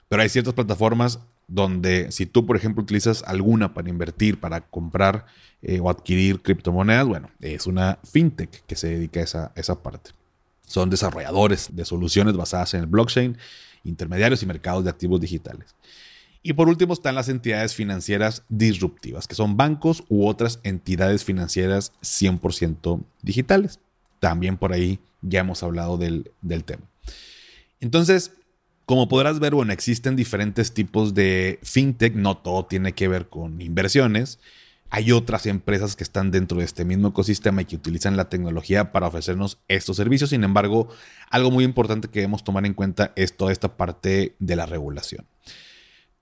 pero 0.09 0.21
hay 0.21 0.29
ciertas 0.29 0.53
plataformas 0.53 1.19
donde 1.47 2.11
si 2.11 2.25
tú, 2.25 2.45
por 2.45 2.57
ejemplo, 2.57 2.83
utilizas 2.83 3.23
alguna 3.23 3.73
para 3.73 3.89
invertir, 3.89 4.39
para 4.39 4.61
comprar 4.61 5.25
eh, 5.61 5.79
o 5.79 5.89
adquirir 5.89 6.41
criptomonedas, 6.41 7.07
bueno, 7.07 7.29
es 7.39 7.67
una 7.67 7.99
fintech 8.03 8.65
que 8.65 8.75
se 8.75 8.89
dedica 8.89 9.21
a 9.21 9.23
esa, 9.23 9.51
esa 9.55 9.81
parte. 9.81 10.11
Son 10.65 10.89
desarrolladores 10.89 11.75
de 11.75 11.85
soluciones 11.85 12.35
basadas 12.35 12.73
en 12.73 12.81
el 12.81 12.87
blockchain, 12.87 13.37
intermediarios 13.83 14.43
y 14.43 14.45
mercados 14.45 14.83
de 14.83 14.89
activos 14.89 15.21
digitales. 15.21 15.75
Y 16.43 16.53
por 16.53 16.69
último 16.69 16.93
están 16.93 17.15
las 17.15 17.29
entidades 17.29 17.75
financieras 17.75 18.43
disruptivas, 18.49 19.27
que 19.27 19.35
son 19.35 19.57
bancos 19.57 20.03
u 20.07 20.27
otras 20.27 20.59
entidades 20.63 21.23
financieras 21.23 21.93
100% 22.01 23.03
digitales. 23.21 23.79
También 24.19 24.57
por 24.57 24.73
ahí 24.73 24.99
ya 25.21 25.41
hemos 25.41 25.63
hablado 25.63 25.97
del, 25.97 26.31
del 26.41 26.63
tema. 26.63 26.83
Entonces, 27.79 28.31
como 28.85 29.09
podrás 29.09 29.39
ver, 29.39 29.53
bueno, 29.53 29.73
existen 29.73 30.15
diferentes 30.15 30.73
tipos 30.73 31.13
de 31.13 31.59
fintech, 31.61 32.15
no 32.15 32.37
todo 32.37 32.65
tiene 32.65 32.93
que 32.93 33.09
ver 33.09 33.27
con 33.27 33.61
inversiones. 33.61 34.39
Hay 34.89 35.11
otras 35.11 35.45
empresas 35.45 35.97
que 35.97 36.05
están 36.05 36.31
dentro 36.31 36.59
de 36.59 36.63
este 36.63 36.85
mismo 36.85 37.09
ecosistema 37.09 37.61
y 37.61 37.65
que 37.65 37.75
utilizan 37.75 38.15
la 38.15 38.29
tecnología 38.29 38.93
para 38.93 39.07
ofrecernos 39.07 39.59
estos 39.67 39.97
servicios. 39.97 40.29
Sin 40.29 40.45
embargo, 40.45 40.87
algo 41.29 41.51
muy 41.51 41.65
importante 41.65 42.07
que 42.07 42.19
debemos 42.19 42.45
tomar 42.45 42.65
en 42.65 42.73
cuenta 42.73 43.11
es 43.17 43.35
toda 43.35 43.51
esta 43.51 43.75
parte 43.75 44.35
de 44.39 44.55
la 44.55 44.65
regulación. 44.65 45.25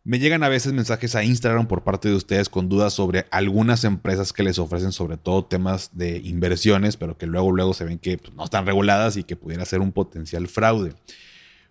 Me 0.08 0.20
llegan 0.20 0.44
a 0.44 0.50
veces 0.50 0.72
mensajes 0.72 1.16
a 1.16 1.24
Instagram 1.24 1.68
por 1.68 1.84
parte 1.84 2.10
de 2.10 2.14
ustedes 2.14 2.48
con 2.48 2.70
dudas 2.70 2.94
sobre 2.94 3.26
algunas 3.32 3.84
empresas 3.86 4.34
que 4.34 4.44
les 4.44 4.60
ofrecen 4.60 4.92
sobre 4.92 5.18
todo 5.18 5.46
temas 5.46 5.90
de 5.94 6.20
inversiones, 6.20 6.96
pero 6.96 7.18
que 7.18 7.26
luego 7.26 7.52
luego 7.52 7.74
se 7.74 7.86
ven 7.86 7.98
que 7.98 8.20
pues, 8.20 8.32
no 8.36 8.44
están 8.44 8.68
reguladas 8.68 9.18
y 9.18 9.24
que 9.24 9.36
pudiera 9.36 9.66
ser 9.66 9.82
un 9.82 9.92
potencial 9.92 10.48
fraude. 10.48 10.94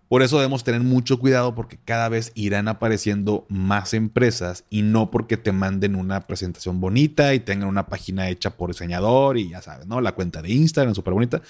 Por 0.09 0.21
eso 0.21 0.35
debemos 0.35 0.65
tener 0.65 0.81
mucho 0.81 1.17
cuidado 1.17 1.55
porque 1.55 1.79
cada 1.85 2.09
vez 2.09 2.33
irán 2.35 2.67
apareciendo 2.67 3.45
más 3.47 3.93
empresas 3.93 4.65
y 4.69 4.81
no 4.81 5.11
porque 5.11 5.37
te 5.37 5.53
manden 5.53 5.95
una 5.95 6.27
presentación 6.27 6.81
bonita 6.81 7.33
y 7.33 7.39
tengan 7.39 7.69
una 7.69 7.87
página 7.87 8.27
hecha 8.27 8.57
por 8.57 8.69
diseñador 8.69 9.37
y 9.37 9.51
ya 9.51 9.61
sabes, 9.61 9.87
¿no? 9.87 10.01
La 10.01 10.11
cuenta 10.11 10.41
de 10.41 10.51
Instagram 10.51 10.93
súper 10.93 11.13
bonita. 11.13 11.41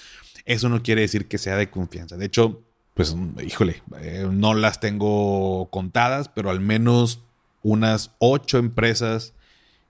Eso 0.44 0.68
no 0.68 0.84
quiere 0.84 1.00
decir 1.00 1.26
que 1.26 1.38
sea 1.38 1.56
de 1.56 1.68
confianza. 1.68 2.16
De 2.16 2.26
hecho, 2.26 2.62
pues, 2.96 3.14
híjole, 3.46 3.82
eh, 4.00 4.26
no 4.32 4.54
las 4.54 4.80
tengo 4.80 5.68
contadas, 5.70 6.30
pero 6.30 6.48
al 6.48 6.60
menos 6.60 7.20
unas 7.62 8.12
ocho 8.20 8.56
empresas 8.56 9.34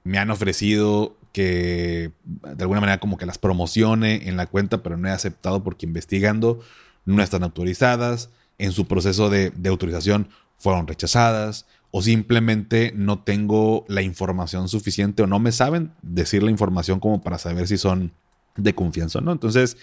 me 0.03 0.19
han 0.19 0.33
ofrecido 0.33 1.17
que 1.33 2.11
de 2.25 2.63
alguna 2.65 2.81
manera 2.81 2.99
como 2.99 3.17
que 3.17 3.25
las 3.25 3.39
promocione 3.39 4.29
en 4.29 4.37
la 4.37 4.49
cuenta, 4.49 4.83
pero 4.83 4.97
no 4.97 5.07
he 5.07 5.13
aceptado 5.13 5.63
porque 5.63 5.87
investigando 5.87 6.59
no 7.05 7.23
están 7.23 7.45
autorizadas, 7.45 8.31
en 8.59 8.73
su 8.73 8.89
proceso 8.89 9.31
de, 9.31 9.51
de 9.51 9.69
autorización 9.69 10.29
fueron 10.59 10.89
rechazadas 10.89 11.67
o 11.93 12.03
simplemente 12.03 12.93
no 12.97 13.21
tengo 13.21 13.85
la 13.87 14.03
información 14.03 14.69
suficiente 14.69 15.23
o 15.23 15.29
no 15.29 15.39
me 15.39 15.53
saben 15.53 15.93
decir 16.03 16.43
la 16.43 16.51
información 16.51 16.99
como 16.99 17.23
para 17.23 17.39
saber 17.39 17.69
si 17.69 17.79
son 17.79 18.11
de 18.57 18.75
confianza 18.75 19.21
o 19.21 19.23
no. 19.23 19.31
Entonces, 19.31 19.77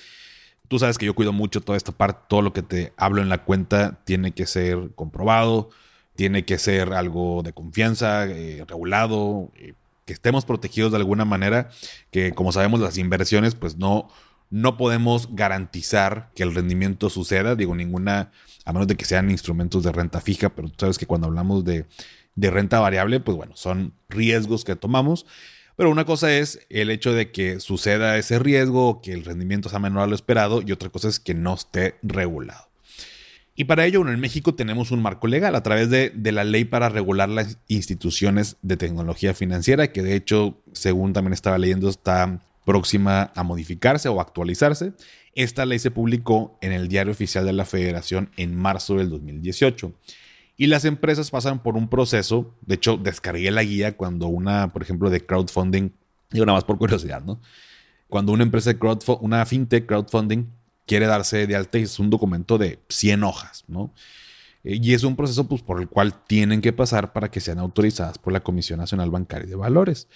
Tú 0.68 0.80
sabes 0.80 0.98
que 0.98 1.06
yo 1.06 1.14
cuido 1.14 1.34
mucho 1.34 1.62
toda 1.62 1.78
esta 1.78 1.92
parte, 1.92 2.26
todo 2.28 2.42
lo 2.42 2.54
que 2.54 2.64
te 2.64 2.94
hablo 2.98 3.22
en 3.22 3.30
la 3.30 3.44
cuenta 3.44 4.00
tiene 4.06 4.32
que 4.32 4.46
ser 4.46 4.92
comprobado, 4.96 5.70
tiene 6.16 6.46
que 6.46 6.58
ser 6.58 6.94
algo 6.94 7.44
de 7.44 7.54
confianza, 7.54 8.26
eh, 8.26 8.64
regulado, 8.68 9.52
eh, 9.56 9.74
que 10.06 10.14
estemos 10.14 10.46
protegidos 10.46 10.92
de 10.92 10.98
alguna 10.98 11.26
manera, 11.26 11.70
que 12.12 12.34
como 12.34 12.52
sabemos 12.52 12.80
las 12.80 12.98
inversiones 12.98 13.56
pues 13.56 13.78
no, 13.78 14.10
no 14.50 14.78
podemos 14.78 15.36
garantizar 15.36 16.30
que 16.36 16.44
el 16.44 16.54
rendimiento 16.54 17.10
suceda, 17.10 17.56
digo 17.56 17.76
ninguna, 17.76 18.32
a 18.66 18.74
menos 18.74 18.88
de 18.88 18.96
que 18.96 19.06
sean 19.06 19.32
instrumentos 19.32 19.84
de 19.84 19.92
renta 19.92 20.22
fija, 20.22 20.50
pero 20.50 20.70
tú 20.70 20.76
sabes 20.80 20.98
que 20.98 21.08
cuando 21.08 21.28
hablamos 21.28 21.64
de, 21.66 21.86
de 22.36 22.52
renta 22.52 22.80
variable, 22.80 23.20
pues 23.20 23.38
bueno, 23.38 23.56
son 23.56 23.94
riesgos 24.10 24.64
que 24.64 24.76
tomamos 24.76 25.26
pero 25.76 25.90
una 25.90 26.06
cosa 26.06 26.34
es 26.34 26.60
el 26.70 26.90
hecho 26.90 27.14
de 27.14 27.32
que 27.32 27.60
suceda 27.60 28.18
ese 28.18 28.40
riesgo, 28.40 29.02
que 29.02 29.14
el 29.14 29.26
rendimiento 29.26 29.70
sea 29.70 29.80
menor 29.80 30.04
a 30.04 30.08
lo 30.08 30.16
esperado, 30.16 30.62
y 30.62 30.72
otra 30.72 30.90
cosa 30.90 31.08
es 31.10 31.20
que 31.20 31.34
no 31.34 31.54
esté 31.54 31.96
regulado. 32.02 32.70
Y 33.56 33.66
para 33.66 33.86
ello, 33.86 34.08
en 34.08 34.20
México 34.20 34.56
tenemos 34.56 34.92
un 34.92 35.02
marco 35.02 35.28
legal 35.28 35.56
a 35.56 35.62
través 35.62 35.90
de, 35.90 36.10
de, 36.10 36.32
la 36.32 36.44
ley 36.44 36.66
para 36.66 36.90
regular 36.90 37.30
las 37.30 37.60
instituciones 37.68 38.58
de 38.64 38.78
tecnología 38.78 39.36
financiera, 39.36 39.92
que 39.92 40.02
de 40.02 40.16
hecho, 40.16 40.58
según 40.72 41.14
también 41.14 41.34
estaba 41.34 41.60
leyendo, 41.60 41.88
está 41.88 42.42
próxima 42.66 43.32
a 43.36 43.44
modificarse 43.44 44.10
o 44.10 44.20
actualizarse. 44.22 44.94
Esta 45.36 45.66
ley 45.66 45.80
se 45.80 45.92
publicó 45.92 46.58
en 46.62 46.72
el 46.72 46.88
Diario 46.88 47.12
Oficial 47.12 47.46
de 47.46 47.54
la 47.54 47.66
Federación 47.66 48.32
en 48.38 48.56
marzo 48.56 48.96
del 48.96 49.10
2018. 49.10 49.94
Y 50.56 50.68
las 50.68 50.86
empresas 50.86 51.32
pasan 51.32 51.64
por 51.64 51.76
un 51.76 51.90
proceso, 51.90 52.56
de 52.62 52.76
hecho 52.76 52.98
descargué 52.98 53.50
la 53.52 53.64
guía 53.64 53.98
cuando 53.98 54.28
una, 54.28 54.72
por 54.72 54.84
ejemplo, 54.84 55.10
de 55.10 55.26
crowdfunding, 55.26 55.90
digo 56.30 56.46
nada 56.46 56.58
más 56.58 56.64
por 56.64 56.78
curiosidad, 56.78 57.24
¿no? 57.24 57.42
Cuando 58.08 58.32
una 58.32 58.44
empresa 58.44 58.72
de 58.72 58.80
crowdfunding, 58.80 59.26
una 59.26 59.46
fintech 59.46 59.88
crowdfunding 59.88 60.46
quiere 60.86 61.08
darse 61.08 61.48
de 61.48 61.56
alta, 61.56 61.80
es 61.80 61.98
un 61.98 62.10
documento 62.10 62.58
de 62.58 62.80
100 62.90 63.24
hojas, 63.24 63.64
¿no? 63.68 63.94
Eh, 64.64 64.80
y 64.82 64.94
es 64.94 65.04
un 65.04 65.16
proceso 65.16 65.48
pues, 65.48 65.62
por 65.62 65.82
el 65.82 65.90
cual 65.90 66.24
tienen 66.26 66.62
que 66.62 66.74
pasar 66.74 67.14
para 67.14 67.32
que 67.32 67.40
sean 67.40 67.60
autorizadas 67.60 68.18
por 68.18 68.34
la 68.34 68.42
Comisión 68.42 68.80
Nacional 68.80 69.10
Bancaria 69.10 69.48
de 69.48 69.56
Valores. 69.56 70.08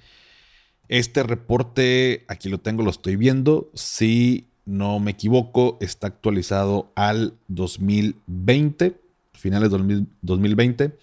este 0.89 1.23
reporte, 1.23 2.25
aquí 2.29 2.49
lo 2.49 2.59
tengo, 2.59 2.83
lo 2.83 2.91
estoy 2.91 3.17
viendo, 3.17 3.71
si 3.75 4.49
no 4.65 5.01
me 5.01 5.13
equivoco, 5.13 5.79
está 5.81 6.09
actualizado 6.09 6.93
al 6.95 7.35
2020, 7.49 9.01
finales 9.33 9.71
de 9.71 10.05
2020, 10.23 10.99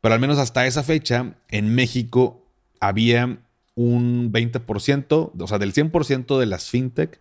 pero 0.00 0.14
al 0.14 0.20
menos 0.20 0.38
hasta 0.38 0.66
esa 0.66 0.82
fecha, 0.82 1.36
en 1.48 1.74
México 1.74 2.44
había 2.80 3.38
un 3.74 4.32
20%, 4.32 5.32
o 5.38 5.46
sea, 5.46 5.58
del 5.58 5.72
100% 5.72 6.38
de 6.38 6.46
las 6.46 6.68
fintech, 6.68 7.20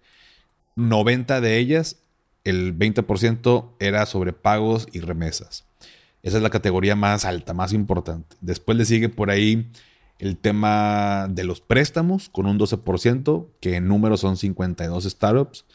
90 0.77 1.41
de 1.41 1.57
ellas, 1.57 1.97
el 2.43 2.77
20% 2.77 3.71
era 3.79 4.05
sobre 4.05 4.31
pagos 4.31 4.87
y 4.93 5.01
remesas. 5.01 5.65
Esa 6.23 6.37
es 6.37 6.43
la 6.43 6.49
categoría 6.49 6.95
más 6.95 7.25
alta, 7.25 7.53
más 7.53 7.73
importante. 7.73 8.35
Después 8.41 8.77
le 8.77 8.85
sigue 8.85 9.09
por 9.09 9.29
ahí 9.29 9.69
el 10.19 10.37
tema 10.37 11.27
de 11.29 11.43
los 11.43 11.61
préstamos 11.61 12.29
con 12.29 12.45
un 12.45 12.57
12%, 12.57 13.47
que 13.59 13.75
en 13.75 13.87
número 13.87 14.17
son 14.17 14.37
52 14.37 15.03
startups. 15.03 15.65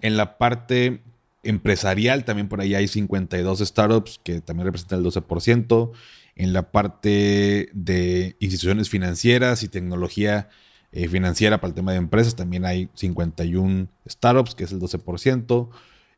En 0.00 0.16
la 0.16 0.38
parte 0.38 1.02
empresarial 1.42 2.24
también 2.24 2.48
por 2.48 2.60
ahí 2.60 2.74
hay 2.74 2.88
52 2.88 3.60
startups 3.60 4.20
que 4.22 4.40
también 4.40 4.66
representan 4.66 5.00
el 5.00 5.06
12%. 5.06 5.92
En 6.36 6.52
la 6.52 6.70
parte 6.70 7.68
de 7.72 8.36
instituciones 8.40 8.88
financieras 8.88 9.62
y 9.62 9.68
tecnología 9.68 10.48
eh, 10.92 11.08
financiera 11.08 11.60
para 11.60 11.68
el 11.68 11.74
tema 11.74 11.92
de 11.92 11.98
empresas 11.98 12.34
también 12.34 12.64
hay 12.64 12.88
51 12.94 13.88
startups, 14.08 14.54
que 14.54 14.64
es 14.64 14.72
el 14.72 14.80
12%. 14.80 15.68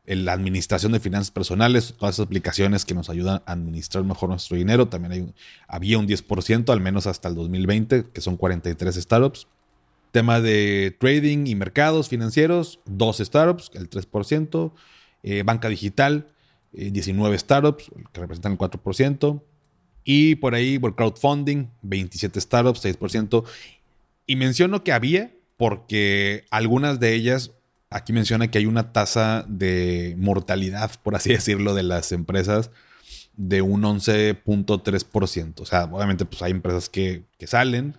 En 0.05 0.25
la 0.25 0.33
administración 0.33 0.91
de 0.91 0.99
finanzas 0.99 1.31
personales, 1.31 1.93
todas 1.97 2.15
esas 2.15 2.25
aplicaciones 2.25 2.83
que 2.83 2.93
nos 2.93 3.09
ayudan 3.09 3.41
a 3.45 3.53
administrar 3.53 4.03
mejor 4.03 4.29
nuestro 4.29 4.57
dinero, 4.57 4.89
también 4.89 5.33
había 5.67 5.97
un 5.97 6.07
10%, 6.07 6.73
al 6.73 6.81
menos 6.81 7.07
hasta 7.07 7.29
el 7.29 7.35
2020, 7.35 8.05
que 8.11 8.21
son 8.21 8.35
43 8.35 8.95
startups. 8.95 9.47
Tema 10.11 10.41
de 10.41 10.95
trading 10.99 11.47
y 11.47 11.55
mercados 11.55 12.09
financieros, 12.09 12.79
12 12.85 13.25
startups, 13.25 13.71
el 13.75 13.89
3%. 13.89 14.73
Eh, 15.23 15.43
banca 15.43 15.69
digital, 15.69 16.27
19 16.73 17.33
eh, 17.33 17.39
startups, 17.39 17.89
que 18.11 18.19
representan 18.19 18.53
el 18.53 18.57
4%. 18.57 19.41
Y 20.03 20.35
por 20.35 20.53
ahí, 20.53 20.77
por 20.79 20.95
crowdfunding, 20.95 21.67
27 21.81 22.41
startups, 22.41 22.83
6%. 22.83 23.45
Y 24.25 24.35
menciono 24.35 24.83
que 24.83 24.91
había 24.91 25.31
porque 25.57 26.45
algunas 26.51 26.99
de 26.99 27.13
ellas, 27.13 27.51
aquí 27.89 28.13
menciona 28.13 28.49
que 28.49 28.57
hay 28.57 28.65
una 28.65 28.91
tasa 28.91 29.45
de 29.47 30.15
mortalidad, 30.17 30.91
por 31.01 31.15
así 31.15 31.29
decirlo, 31.33 31.73
de 31.73 31.83
las 31.83 32.11
empresas 32.11 32.71
de 33.35 33.61
un 33.61 33.83
11.3%. 33.83 35.61
O 35.61 35.65
sea, 35.65 35.85
obviamente 35.85 36.25
pues 36.25 36.41
hay 36.41 36.51
empresas 36.51 36.89
que, 36.89 37.23
que, 37.37 37.47
salen 37.47 37.95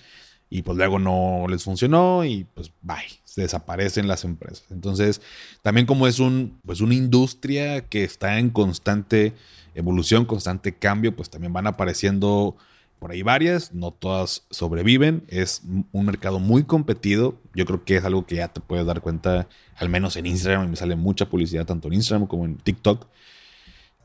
y 0.49 0.63
pues 0.63 0.79
luego 0.79 0.99
no 0.99 1.47
les 1.49 1.65
funcionó 1.65 2.25
y 2.25 2.45
pues 2.55 2.71
bye, 2.83 2.97
se 3.25 3.43
desaparecen 3.43 4.07
las 4.07 4.25
empresas. 4.25 4.65
Entonces, 4.71 5.21
también 5.63 5.87
como 5.87 6.07
es 6.07 6.21
un, 6.21 6.61
pues 6.65 6.81
una 6.81 6.95
industria 6.95 7.89
que 7.89 8.05
está 8.05 8.39
en 8.39 8.51
constante 8.51 9.33
evolución, 9.75 10.25
constante 10.25 10.77
cambio, 10.77 11.17
pues 11.17 11.31
también 11.31 11.53
van 11.53 11.67
apareciendo 11.67 12.57
por 13.05 13.13
ahí 13.13 13.21
varias, 13.21 13.75
no 13.75 13.91
todas 13.91 14.47
sobreviven, 14.49 15.25
es 15.29 15.61
un 15.93 16.07
mercado 16.07 16.39
muy 16.39 16.65
competido, 16.65 17.39
yo 17.55 17.67
creo 17.67 17.85
que 17.85 17.97
es 17.97 18.05
algo 18.07 18.25
que 18.25 18.37
ya 18.37 18.49
te 18.49 18.63
puedes 18.63 18.87
dar 18.87 19.03
cuenta, 19.03 19.47
al 19.77 19.91
menos 19.91 20.17
en 20.17 20.25
Instagram, 20.25 20.71
me 20.71 20.77
sale 20.77 20.97
mucha 20.97 21.29
publicidad 21.29 21.67
tanto 21.67 21.89
en 21.89 21.95
Instagram 21.97 22.27
como 22.27 22.47
en 22.47 22.57
TikTok 22.57 23.07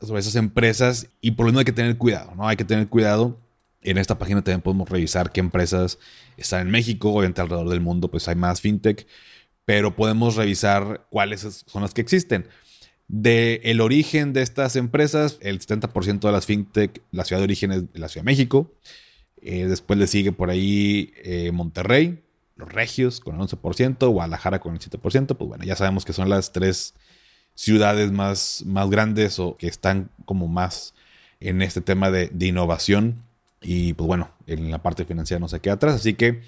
sobre 0.02 0.20
esas 0.20 0.36
empresas 0.36 1.08
y 1.22 1.30
por 1.30 1.46
lo 1.46 1.52
menos 1.52 1.60
hay 1.60 1.64
que 1.64 1.72
tener 1.72 1.96
cuidado, 1.96 2.34
¿no? 2.34 2.46
Hay 2.46 2.58
que 2.58 2.66
tener 2.66 2.88
cuidado. 2.88 3.38
En 3.80 3.96
esta 3.96 4.18
página 4.18 4.44
también 4.44 4.60
podemos 4.60 4.86
revisar 4.90 5.32
qué 5.32 5.40
empresas 5.40 5.98
están 6.36 6.60
en 6.60 6.70
México, 6.70 7.10
obviamente 7.10 7.40
alrededor 7.40 7.70
del 7.70 7.80
mundo 7.80 8.10
pues 8.10 8.28
hay 8.28 8.34
más 8.34 8.60
fintech, 8.60 9.06
pero 9.64 9.96
podemos 9.96 10.36
revisar 10.36 11.06
cuáles 11.08 11.64
son 11.64 11.80
las 11.80 11.94
que 11.94 12.02
existen. 12.02 12.48
De 13.12 13.60
el 13.64 13.80
origen 13.80 14.32
de 14.32 14.40
estas 14.40 14.76
empresas, 14.76 15.38
el 15.40 15.58
70% 15.58 16.20
de 16.20 16.30
las 16.30 16.46
fintech, 16.46 17.02
la 17.10 17.24
ciudad 17.24 17.40
de 17.40 17.44
origen 17.44 17.72
es 17.72 17.82
la 17.92 18.08
Ciudad 18.08 18.24
de 18.24 18.30
México. 18.30 18.72
Eh, 19.42 19.66
después 19.66 19.98
le 19.98 20.06
sigue 20.06 20.30
por 20.30 20.48
ahí 20.48 21.12
eh, 21.24 21.50
Monterrey, 21.50 22.22
los 22.54 22.72
Regios 22.72 23.18
con 23.18 23.34
el 23.34 23.40
11%, 23.40 24.08
Guadalajara 24.12 24.60
con 24.60 24.74
el 24.74 24.78
7%. 24.78 25.36
Pues 25.36 25.48
bueno, 25.48 25.64
ya 25.64 25.74
sabemos 25.74 26.04
que 26.04 26.12
son 26.12 26.28
las 26.28 26.52
tres 26.52 26.94
ciudades 27.56 28.12
más, 28.12 28.62
más 28.64 28.88
grandes 28.88 29.40
o 29.40 29.56
que 29.56 29.66
están 29.66 30.10
como 30.24 30.46
más 30.46 30.94
en 31.40 31.62
este 31.62 31.80
tema 31.80 32.12
de, 32.12 32.30
innovación. 32.38 33.24
Y 33.60 33.94
pues 33.94 34.06
bueno, 34.06 34.30
en 34.46 34.70
la 34.70 34.84
parte 34.84 35.04
financiera 35.04 35.40
no 35.40 35.48
se 35.48 35.58
queda 35.58 35.74
atrás. 35.74 35.96
Así 35.96 36.14
que 36.14 36.42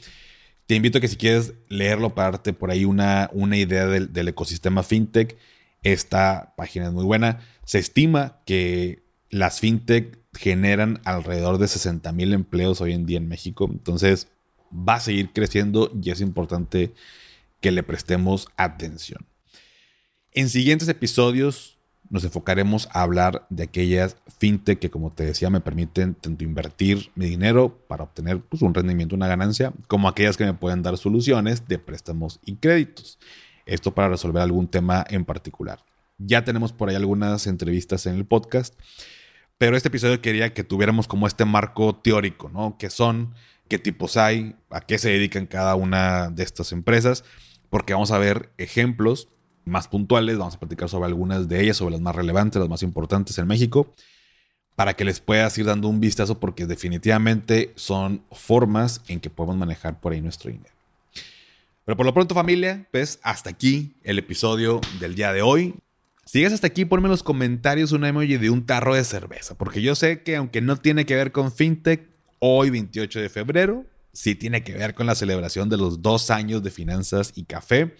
te 0.66 0.76
invito 0.76 0.98
a 0.98 1.00
que 1.00 1.08
si 1.08 1.16
quieres 1.16 1.54
leerlo 1.68 2.14
para 2.14 2.30
darte 2.30 2.52
por 2.52 2.70
ahí 2.70 2.84
una, 2.84 3.30
una 3.32 3.56
idea 3.56 3.86
del, 3.86 4.12
del 4.12 4.28
ecosistema 4.28 4.84
fintech 4.84 5.36
esta 5.82 6.54
página 6.56 6.86
es 6.86 6.92
muy 6.92 7.04
buena. 7.04 7.40
Se 7.64 7.78
estima 7.78 8.40
que 8.46 9.02
las 9.30 9.60
fintech 9.60 10.18
generan 10.34 11.00
alrededor 11.04 11.58
de 11.58 11.68
60 11.68 12.10
mil 12.12 12.32
empleos 12.32 12.80
hoy 12.80 12.92
en 12.92 13.06
día 13.06 13.18
en 13.18 13.28
México. 13.28 13.68
Entonces 13.70 14.28
va 14.72 14.94
a 14.94 15.00
seguir 15.00 15.32
creciendo 15.32 15.90
y 16.02 16.10
es 16.10 16.20
importante 16.20 16.94
que 17.60 17.70
le 17.70 17.82
prestemos 17.82 18.48
atención. 18.56 19.26
En 20.32 20.48
siguientes 20.48 20.88
episodios 20.88 21.78
nos 22.08 22.24
enfocaremos 22.24 22.88
a 22.92 23.02
hablar 23.02 23.46
de 23.48 23.62
aquellas 23.62 24.16
fintech 24.38 24.78
que, 24.78 24.90
como 24.90 25.12
te 25.12 25.24
decía, 25.24 25.48
me 25.48 25.62
permiten 25.62 26.14
tanto 26.14 26.44
invertir 26.44 27.10
mi 27.14 27.26
dinero 27.26 27.78
para 27.88 28.04
obtener 28.04 28.40
pues, 28.40 28.60
un 28.60 28.74
rendimiento, 28.74 29.14
una 29.14 29.28
ganancia, 29.28 29.72
como 29.88 30.08
aquellas 30.08 30.36
que 30.36 30.44
me 30.44 30.52
pueden 30.52 30.82
dar 30.82 30.98
soluciones 30.98 31.66
de 31.68 31.78
préstamos 31.78 32.38
y 32.44 32.56
créditos. 32.56 33.18
Esto 33.66 33.94
para 33.94 34.08
resolver 34.08 34.42
algún 34.42 34.68
tema 34.68 35.04
en 35.08 35.24
particular. 35.24 35.80
Ya 36.18 36.44
tenemos 36.44 36.72
por 36.72 36.88
ahí 36.88 36.96
algunas 36.96 37.46
entrevistas 37.46 38.06
en 38.06 38.14
el 38.14 38.24
podcast, 38.24 38.78
pero 39.58 39.76
este 39.76 39.88
episodio 39.88 40.20
quería 40.20 40.54
que 40.54 40.64
tuviéramos 40.64 41.08
como 41.08 41.26
este 41.26 41.44
marco 41.44 41.94
teórico, 41.94 42.48
¿no? 42.48 42.76
¿Qué 42.78 42.90
son? 42.90 43.34
¿Qué 43.68 43.78
tipos 43.78 44.16
hay? 44.16 44.56
¿A 44.70 44.80
qué 44.80 44.98
se 44.98 45.10
dedican 45.10 45.46
cada 45.46 45.74
una 45.74 46.30
de 46.30 46.42
estas 46.42 46.72
empresas? 46.72 47.24
Porque 47.70 47.92
vamos 47.92 48.10
a 48.10 48.18
ver 48.18 48.50
ejemplos 48.58 49.28
más 49.64 49.88
puntuales, 49.88 50.38
vamos 50.38 50.56
a 50.56 50.60
platicar 50.60 50.88
sobre 50.88 51.06
algunas 51.06 51.48
de 51.48 51.62
ellas, 51.62 51.76
sobre 51.76 51.92
las 51.92 52.00
más 52.00 52.14
relevantes, 52.14 52.60
las 52.60 52.68
más 52.68 52.82
importantes 52.82 53.38
en 53.38 53.46
México, 53.46 53.92
para 54.74 54.94
que 54.94 55.04
les 55.04 55.20
puedas 55.20 55.56
ir 55.58 55.66
dando 55.66 55.88
un 55.88 56.00
vistazo 56.00 56.40
porque 56.40 56.66
definitivamente 56.66 57.72
son 57.76 58.24
formas 58.32 59.02
en 59.08 59.20
que 59.20 59.30
podemos 59.30 59.56
manejar 59.56 60.00
por 60.00 60.12
ahí 60.12 60.20
nuestro 60.20 60.50
dinero. 60.50 60.81
Pero 61.84 61.96
por 61.96 62.06
lo 62.06 62.14
pronto 62.14 62.34
familia, 62.34 62.86
pues 62.92 63.18
hasta 63.22 63.50
aquí 63.50 63.96
el 64.02 64.18
episodio 64.18 64.80
del 65.00 65.14
día 65.14 65.32
de 65.32 65.42
hoy. 65.42 65.74
Si 66.24 66.38
llegas 66.38 66.52
hasta 66.52 66.68
aquí, 66.68 66.84
ponme 66.84 67.06
en 67.06 67.10
los 67.10 67.22
comentarios 67.22 67.92
un 67.92 68.04
emoji 68.04 68.36
de 68.36 68.50
un 68.50 68.64
tarro 68.64 68.94
de 68.94 69.04
cerveza, 69.04 69.56
porque 69.56 69.82
yo 69.82 69.94
sé 69.94 70.22
que 70.22 70.36
aunque 70.36 70.60
no 70.60 70.76
tiene 70.76 71.04
que 71.04 71.16
ver 71.16 71.32
con 71.32 71.52
fintech, 71.52 72.08
hoy 72.38 72.70
28 72.70 73.20
de 73.20 73.28
febrero 73.28 73.84
sí 74.12 74.34
tiene 74.34 74.62
que 74.62 74.74
ver 74.74 74.94
con 74.94 75.06
la 75.06 75.14
celebración 75.14 75.68
de 75.68 75.76
los 75.76 76.02
dos 76.02 76.30
años 76.30 76.62
de 76.62 76.70
finanzas 76.70 77.32
y 77.34 77.44
café. 77.44 77.96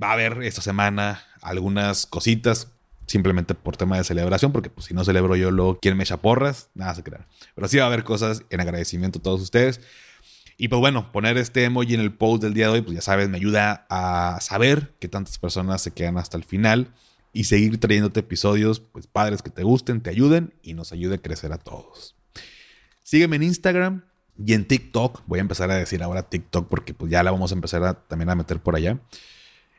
Va 0.00 0.10
a 0.10 0.12
haber 0.12 0.42
esta 0.42 0.62
semana 0.62 1.22
algunas 1.42 2.06
cositas, 2.06 2.68
simplemente 3.06 3.54
por 3.54 3.76
tema 3.76 3.96
de 3.96 4.04
celebración, 4.04 4.52
porque 4.52 4.70
pues, 4.70 4.86
si 4.86 4.94
no 4.94 5.04
celebro 5.04 5.36
yo, 5.36 5.50
luego 5.50 5.78
quién 5.80 5.96
me 5.96 6.04
echa 6.04 6.18
porras, 6.18 6.70
nada 6.74 6.94
se 6.94 7.02
crean. 7.02 7.26
Pero 7.54 7.68
sí 7.68 7.78
va 7.78 7.84
a 7.84 7.86
haber 7.86 8.04
cosas 8.04 8.42
en 8.50 8.60
agradecimiento 8.60 9.18
a 9.18 9.22
todos 9.22 9.40
ustedes. 9.40 9.80
Y 10.60 10.66
pues 10.66 10.80
bueno, 10.80 11.12
poner 11.12 11.38
este 11.38 11.64
emoji 11.64 11.94
en 11.94 12.00
el 12.00 12.12
post 12.12 12.42
del 12.42 12.52
día 12.52 12.66
de 12.66 12.72
hoy, 12.72 12.82
pues 12.82 12.96
ya 12.96 13.00
sabes, 13.00 13.28
me 13.28 13.36
ayuda 13.36 13.86
a 13.88 14.40
saber 14.40 14.92
que 14.98 15.06
tantas 15.06 15.38
personas 15.38 15.80
se 15.80 15.92
quedan 15.92 16.18
hasta 16.18 16.36
el 16.36 16.42
final 16.42 16.92
y 17.32 17.44
seguir 17.44 17.78
trayéndote 17.78 18.20
episodios, 18.20 18.80
pues 18.80 19.06
padres 19.06 19.40
que 19.40 19.50
te 19.50 19.62
gusten, 19.62 20.00
te 20.00 20.10
ayuden 20.10 20.52
y 20.60 20.74
nos 20.74 20.90
ayude 20.90 21.14
a 21.14 21.18
crecer 21.18 21.52
a 21.52 21.58
todos. 21.58 22.16
Sígueme 23.04 23.36
en 23.36 23.44
Instagram 23.44 24.04
y 24.44 24.52
en 24.54 24.66
TikTok. 24.66 25.22
Voy 25.26 25.38
a 25.38 25.42
empezar 25.42 25.70
a 25.70 25.76
decir 25.76 26.02
ahora 26.02 26.28
TikTok 26.28 26.68
porque 26.68 26.92
pues 26.92 27.08
ya 27.08 27.22
la 27.22 27.30
vamos 27.30 27.52
a 27.52 27.54
empezar 27.54 28.08
también 28.08 28.28
a 28.28 28.34
meter 28.34 28.60
por 28.60 28.74
allá. 28.74 28.98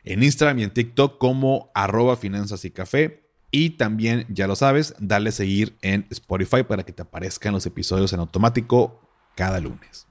En 0.02 0.22
Instagram 0.22 0.60
y 0.60 0.62
en 0.62 0.70
TikTok 0.70 1.18
como 1.18 1.70
arroba 1.74 2.16
finanzas 2.16 2.64
y 2.64 2.70
café. 2.70 3.28
Y 3.50 3.70
también, 3.70 4.24
ya 4.30 4.46
lo 4.46 4.56
sabes, 4.56 4.94
dale 4.98 5.30
seguir 5.30 5.76
en 5.82 6.06
Spotify 6.08 6.62
para 6.62 6.84
que 6.84 6.92
te 6.92 7.02
aparezcan 7.02 7.52
los 7.52 7.66
episodios 7.66 8.14
en 8.14 8.20
automático 8.20 9.06
cada 9.34 9.60
lunes. 9.60 10.06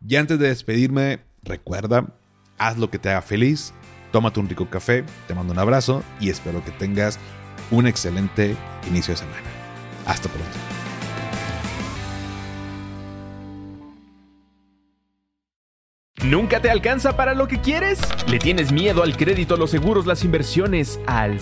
Y 0.00 0.16
antes 0.16 0.38
de 0.38 0.48
despedirme, 0.48 1.20
recuerda, 1.42 2.06
haz 2.58 2.78
lo 2.78 2.90
que 2.90 2.98
te 2.98 3.10
haga 3.10 3.22
feliz, 3.22 3.72
tómate 4.12 4.40
un 4.40 4.48
rico 4.48 4.68
café, 4.68 5.04
te 5.26 5.34
mando 5.34 5.52
un 5.52 5.58
abrazo 5.58 6.02
y 6.20 6.30
espero 6.30 6.64
que 6.64 6.70
tengas 6.72 7.18
un 7.70 7.86
excelente 7.86 8.56
inicio 8.88 9.14
de 9.14 9.18
semana. 9.18 9.42
Hasta 10.06 10.28
pronto. 10.28 10.56
¿Nunca 16.24 16.60
te 16.60 16.70
alcanza 16.70 17.16
para 17.16 17.34
lo 17.34 17.46
que 17.46 17.60
quieres? 17.60 18.00
¿Le 18.26 18.38
tienes 18.38 18.72
miedo 18.72 19.04
al 19.04 19.16
crédito, 19.16 19.56
los 19.56 19.70
seguros, 19.70 20.06
las 20.06 20.24
inversiones, 20.24 20.98
al 21.06 21.40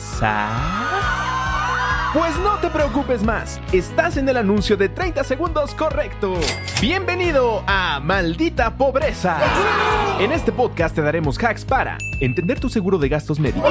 Pues 2.14 2.38
no 2.38 2.58
te 2.58 2.70
preocupes 2.70 3.24
más, 3.24 3.60
estás 3.72 4.16
en 4.16 4.28
el 4.28 4.36
anuncio 4.36 4.76
de 4.76 4.88
30 4.88 5.24
segundos 5.24 5.74
correcto. 5.74 6.34
Bienvenido 6.80 7.64
a 7.66 7.98
Maldita 7.98 8.76
Pobreza. 8.76 9.36
En 10.20 10.30
este 10.30 10.52
podcast 10.52 10.94
te 10.94 11.02
daremos 11.02 11.36
hacks 11.42 11.64
para 11.64 11.98
entender 12.20 12.60
tu 12.60 12.68
seguro 12.68 12.98
de 12.98 13.08
gastos 13.08 13.40
médicos, 13.40 13.68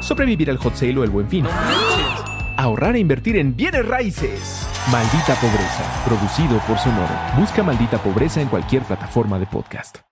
sobrevivir 0.00 0.48
al 0.48 0.56
hot 0.56 0.74
sale 0.76 0.96
o 0.98 1.04
el 1.04 1.10
buen 1.10 1.28
fin, 1.28 1.44
ahorrar 2.56 2.96
e 2.96 3.00
invertir 3.00 3.36
en 3.36 3.54
bienes 3.54 3.86
raíces. 3.86 4.66
Maldita 4.90 5.34
Pobreza, 5.34 6.04
producido 6.06 6.58
por 6.66 6.78
Sonoro. 6.78 7.14
Busca 7.36 7.62
Maldita 7.62 7.98
Pobreza 7.98 8.40
en 8.40 8.48
cualquier 8.48 8.82
plataforma 8.84 9.38
de 9.38 9.44
podcast. 9.44 9.98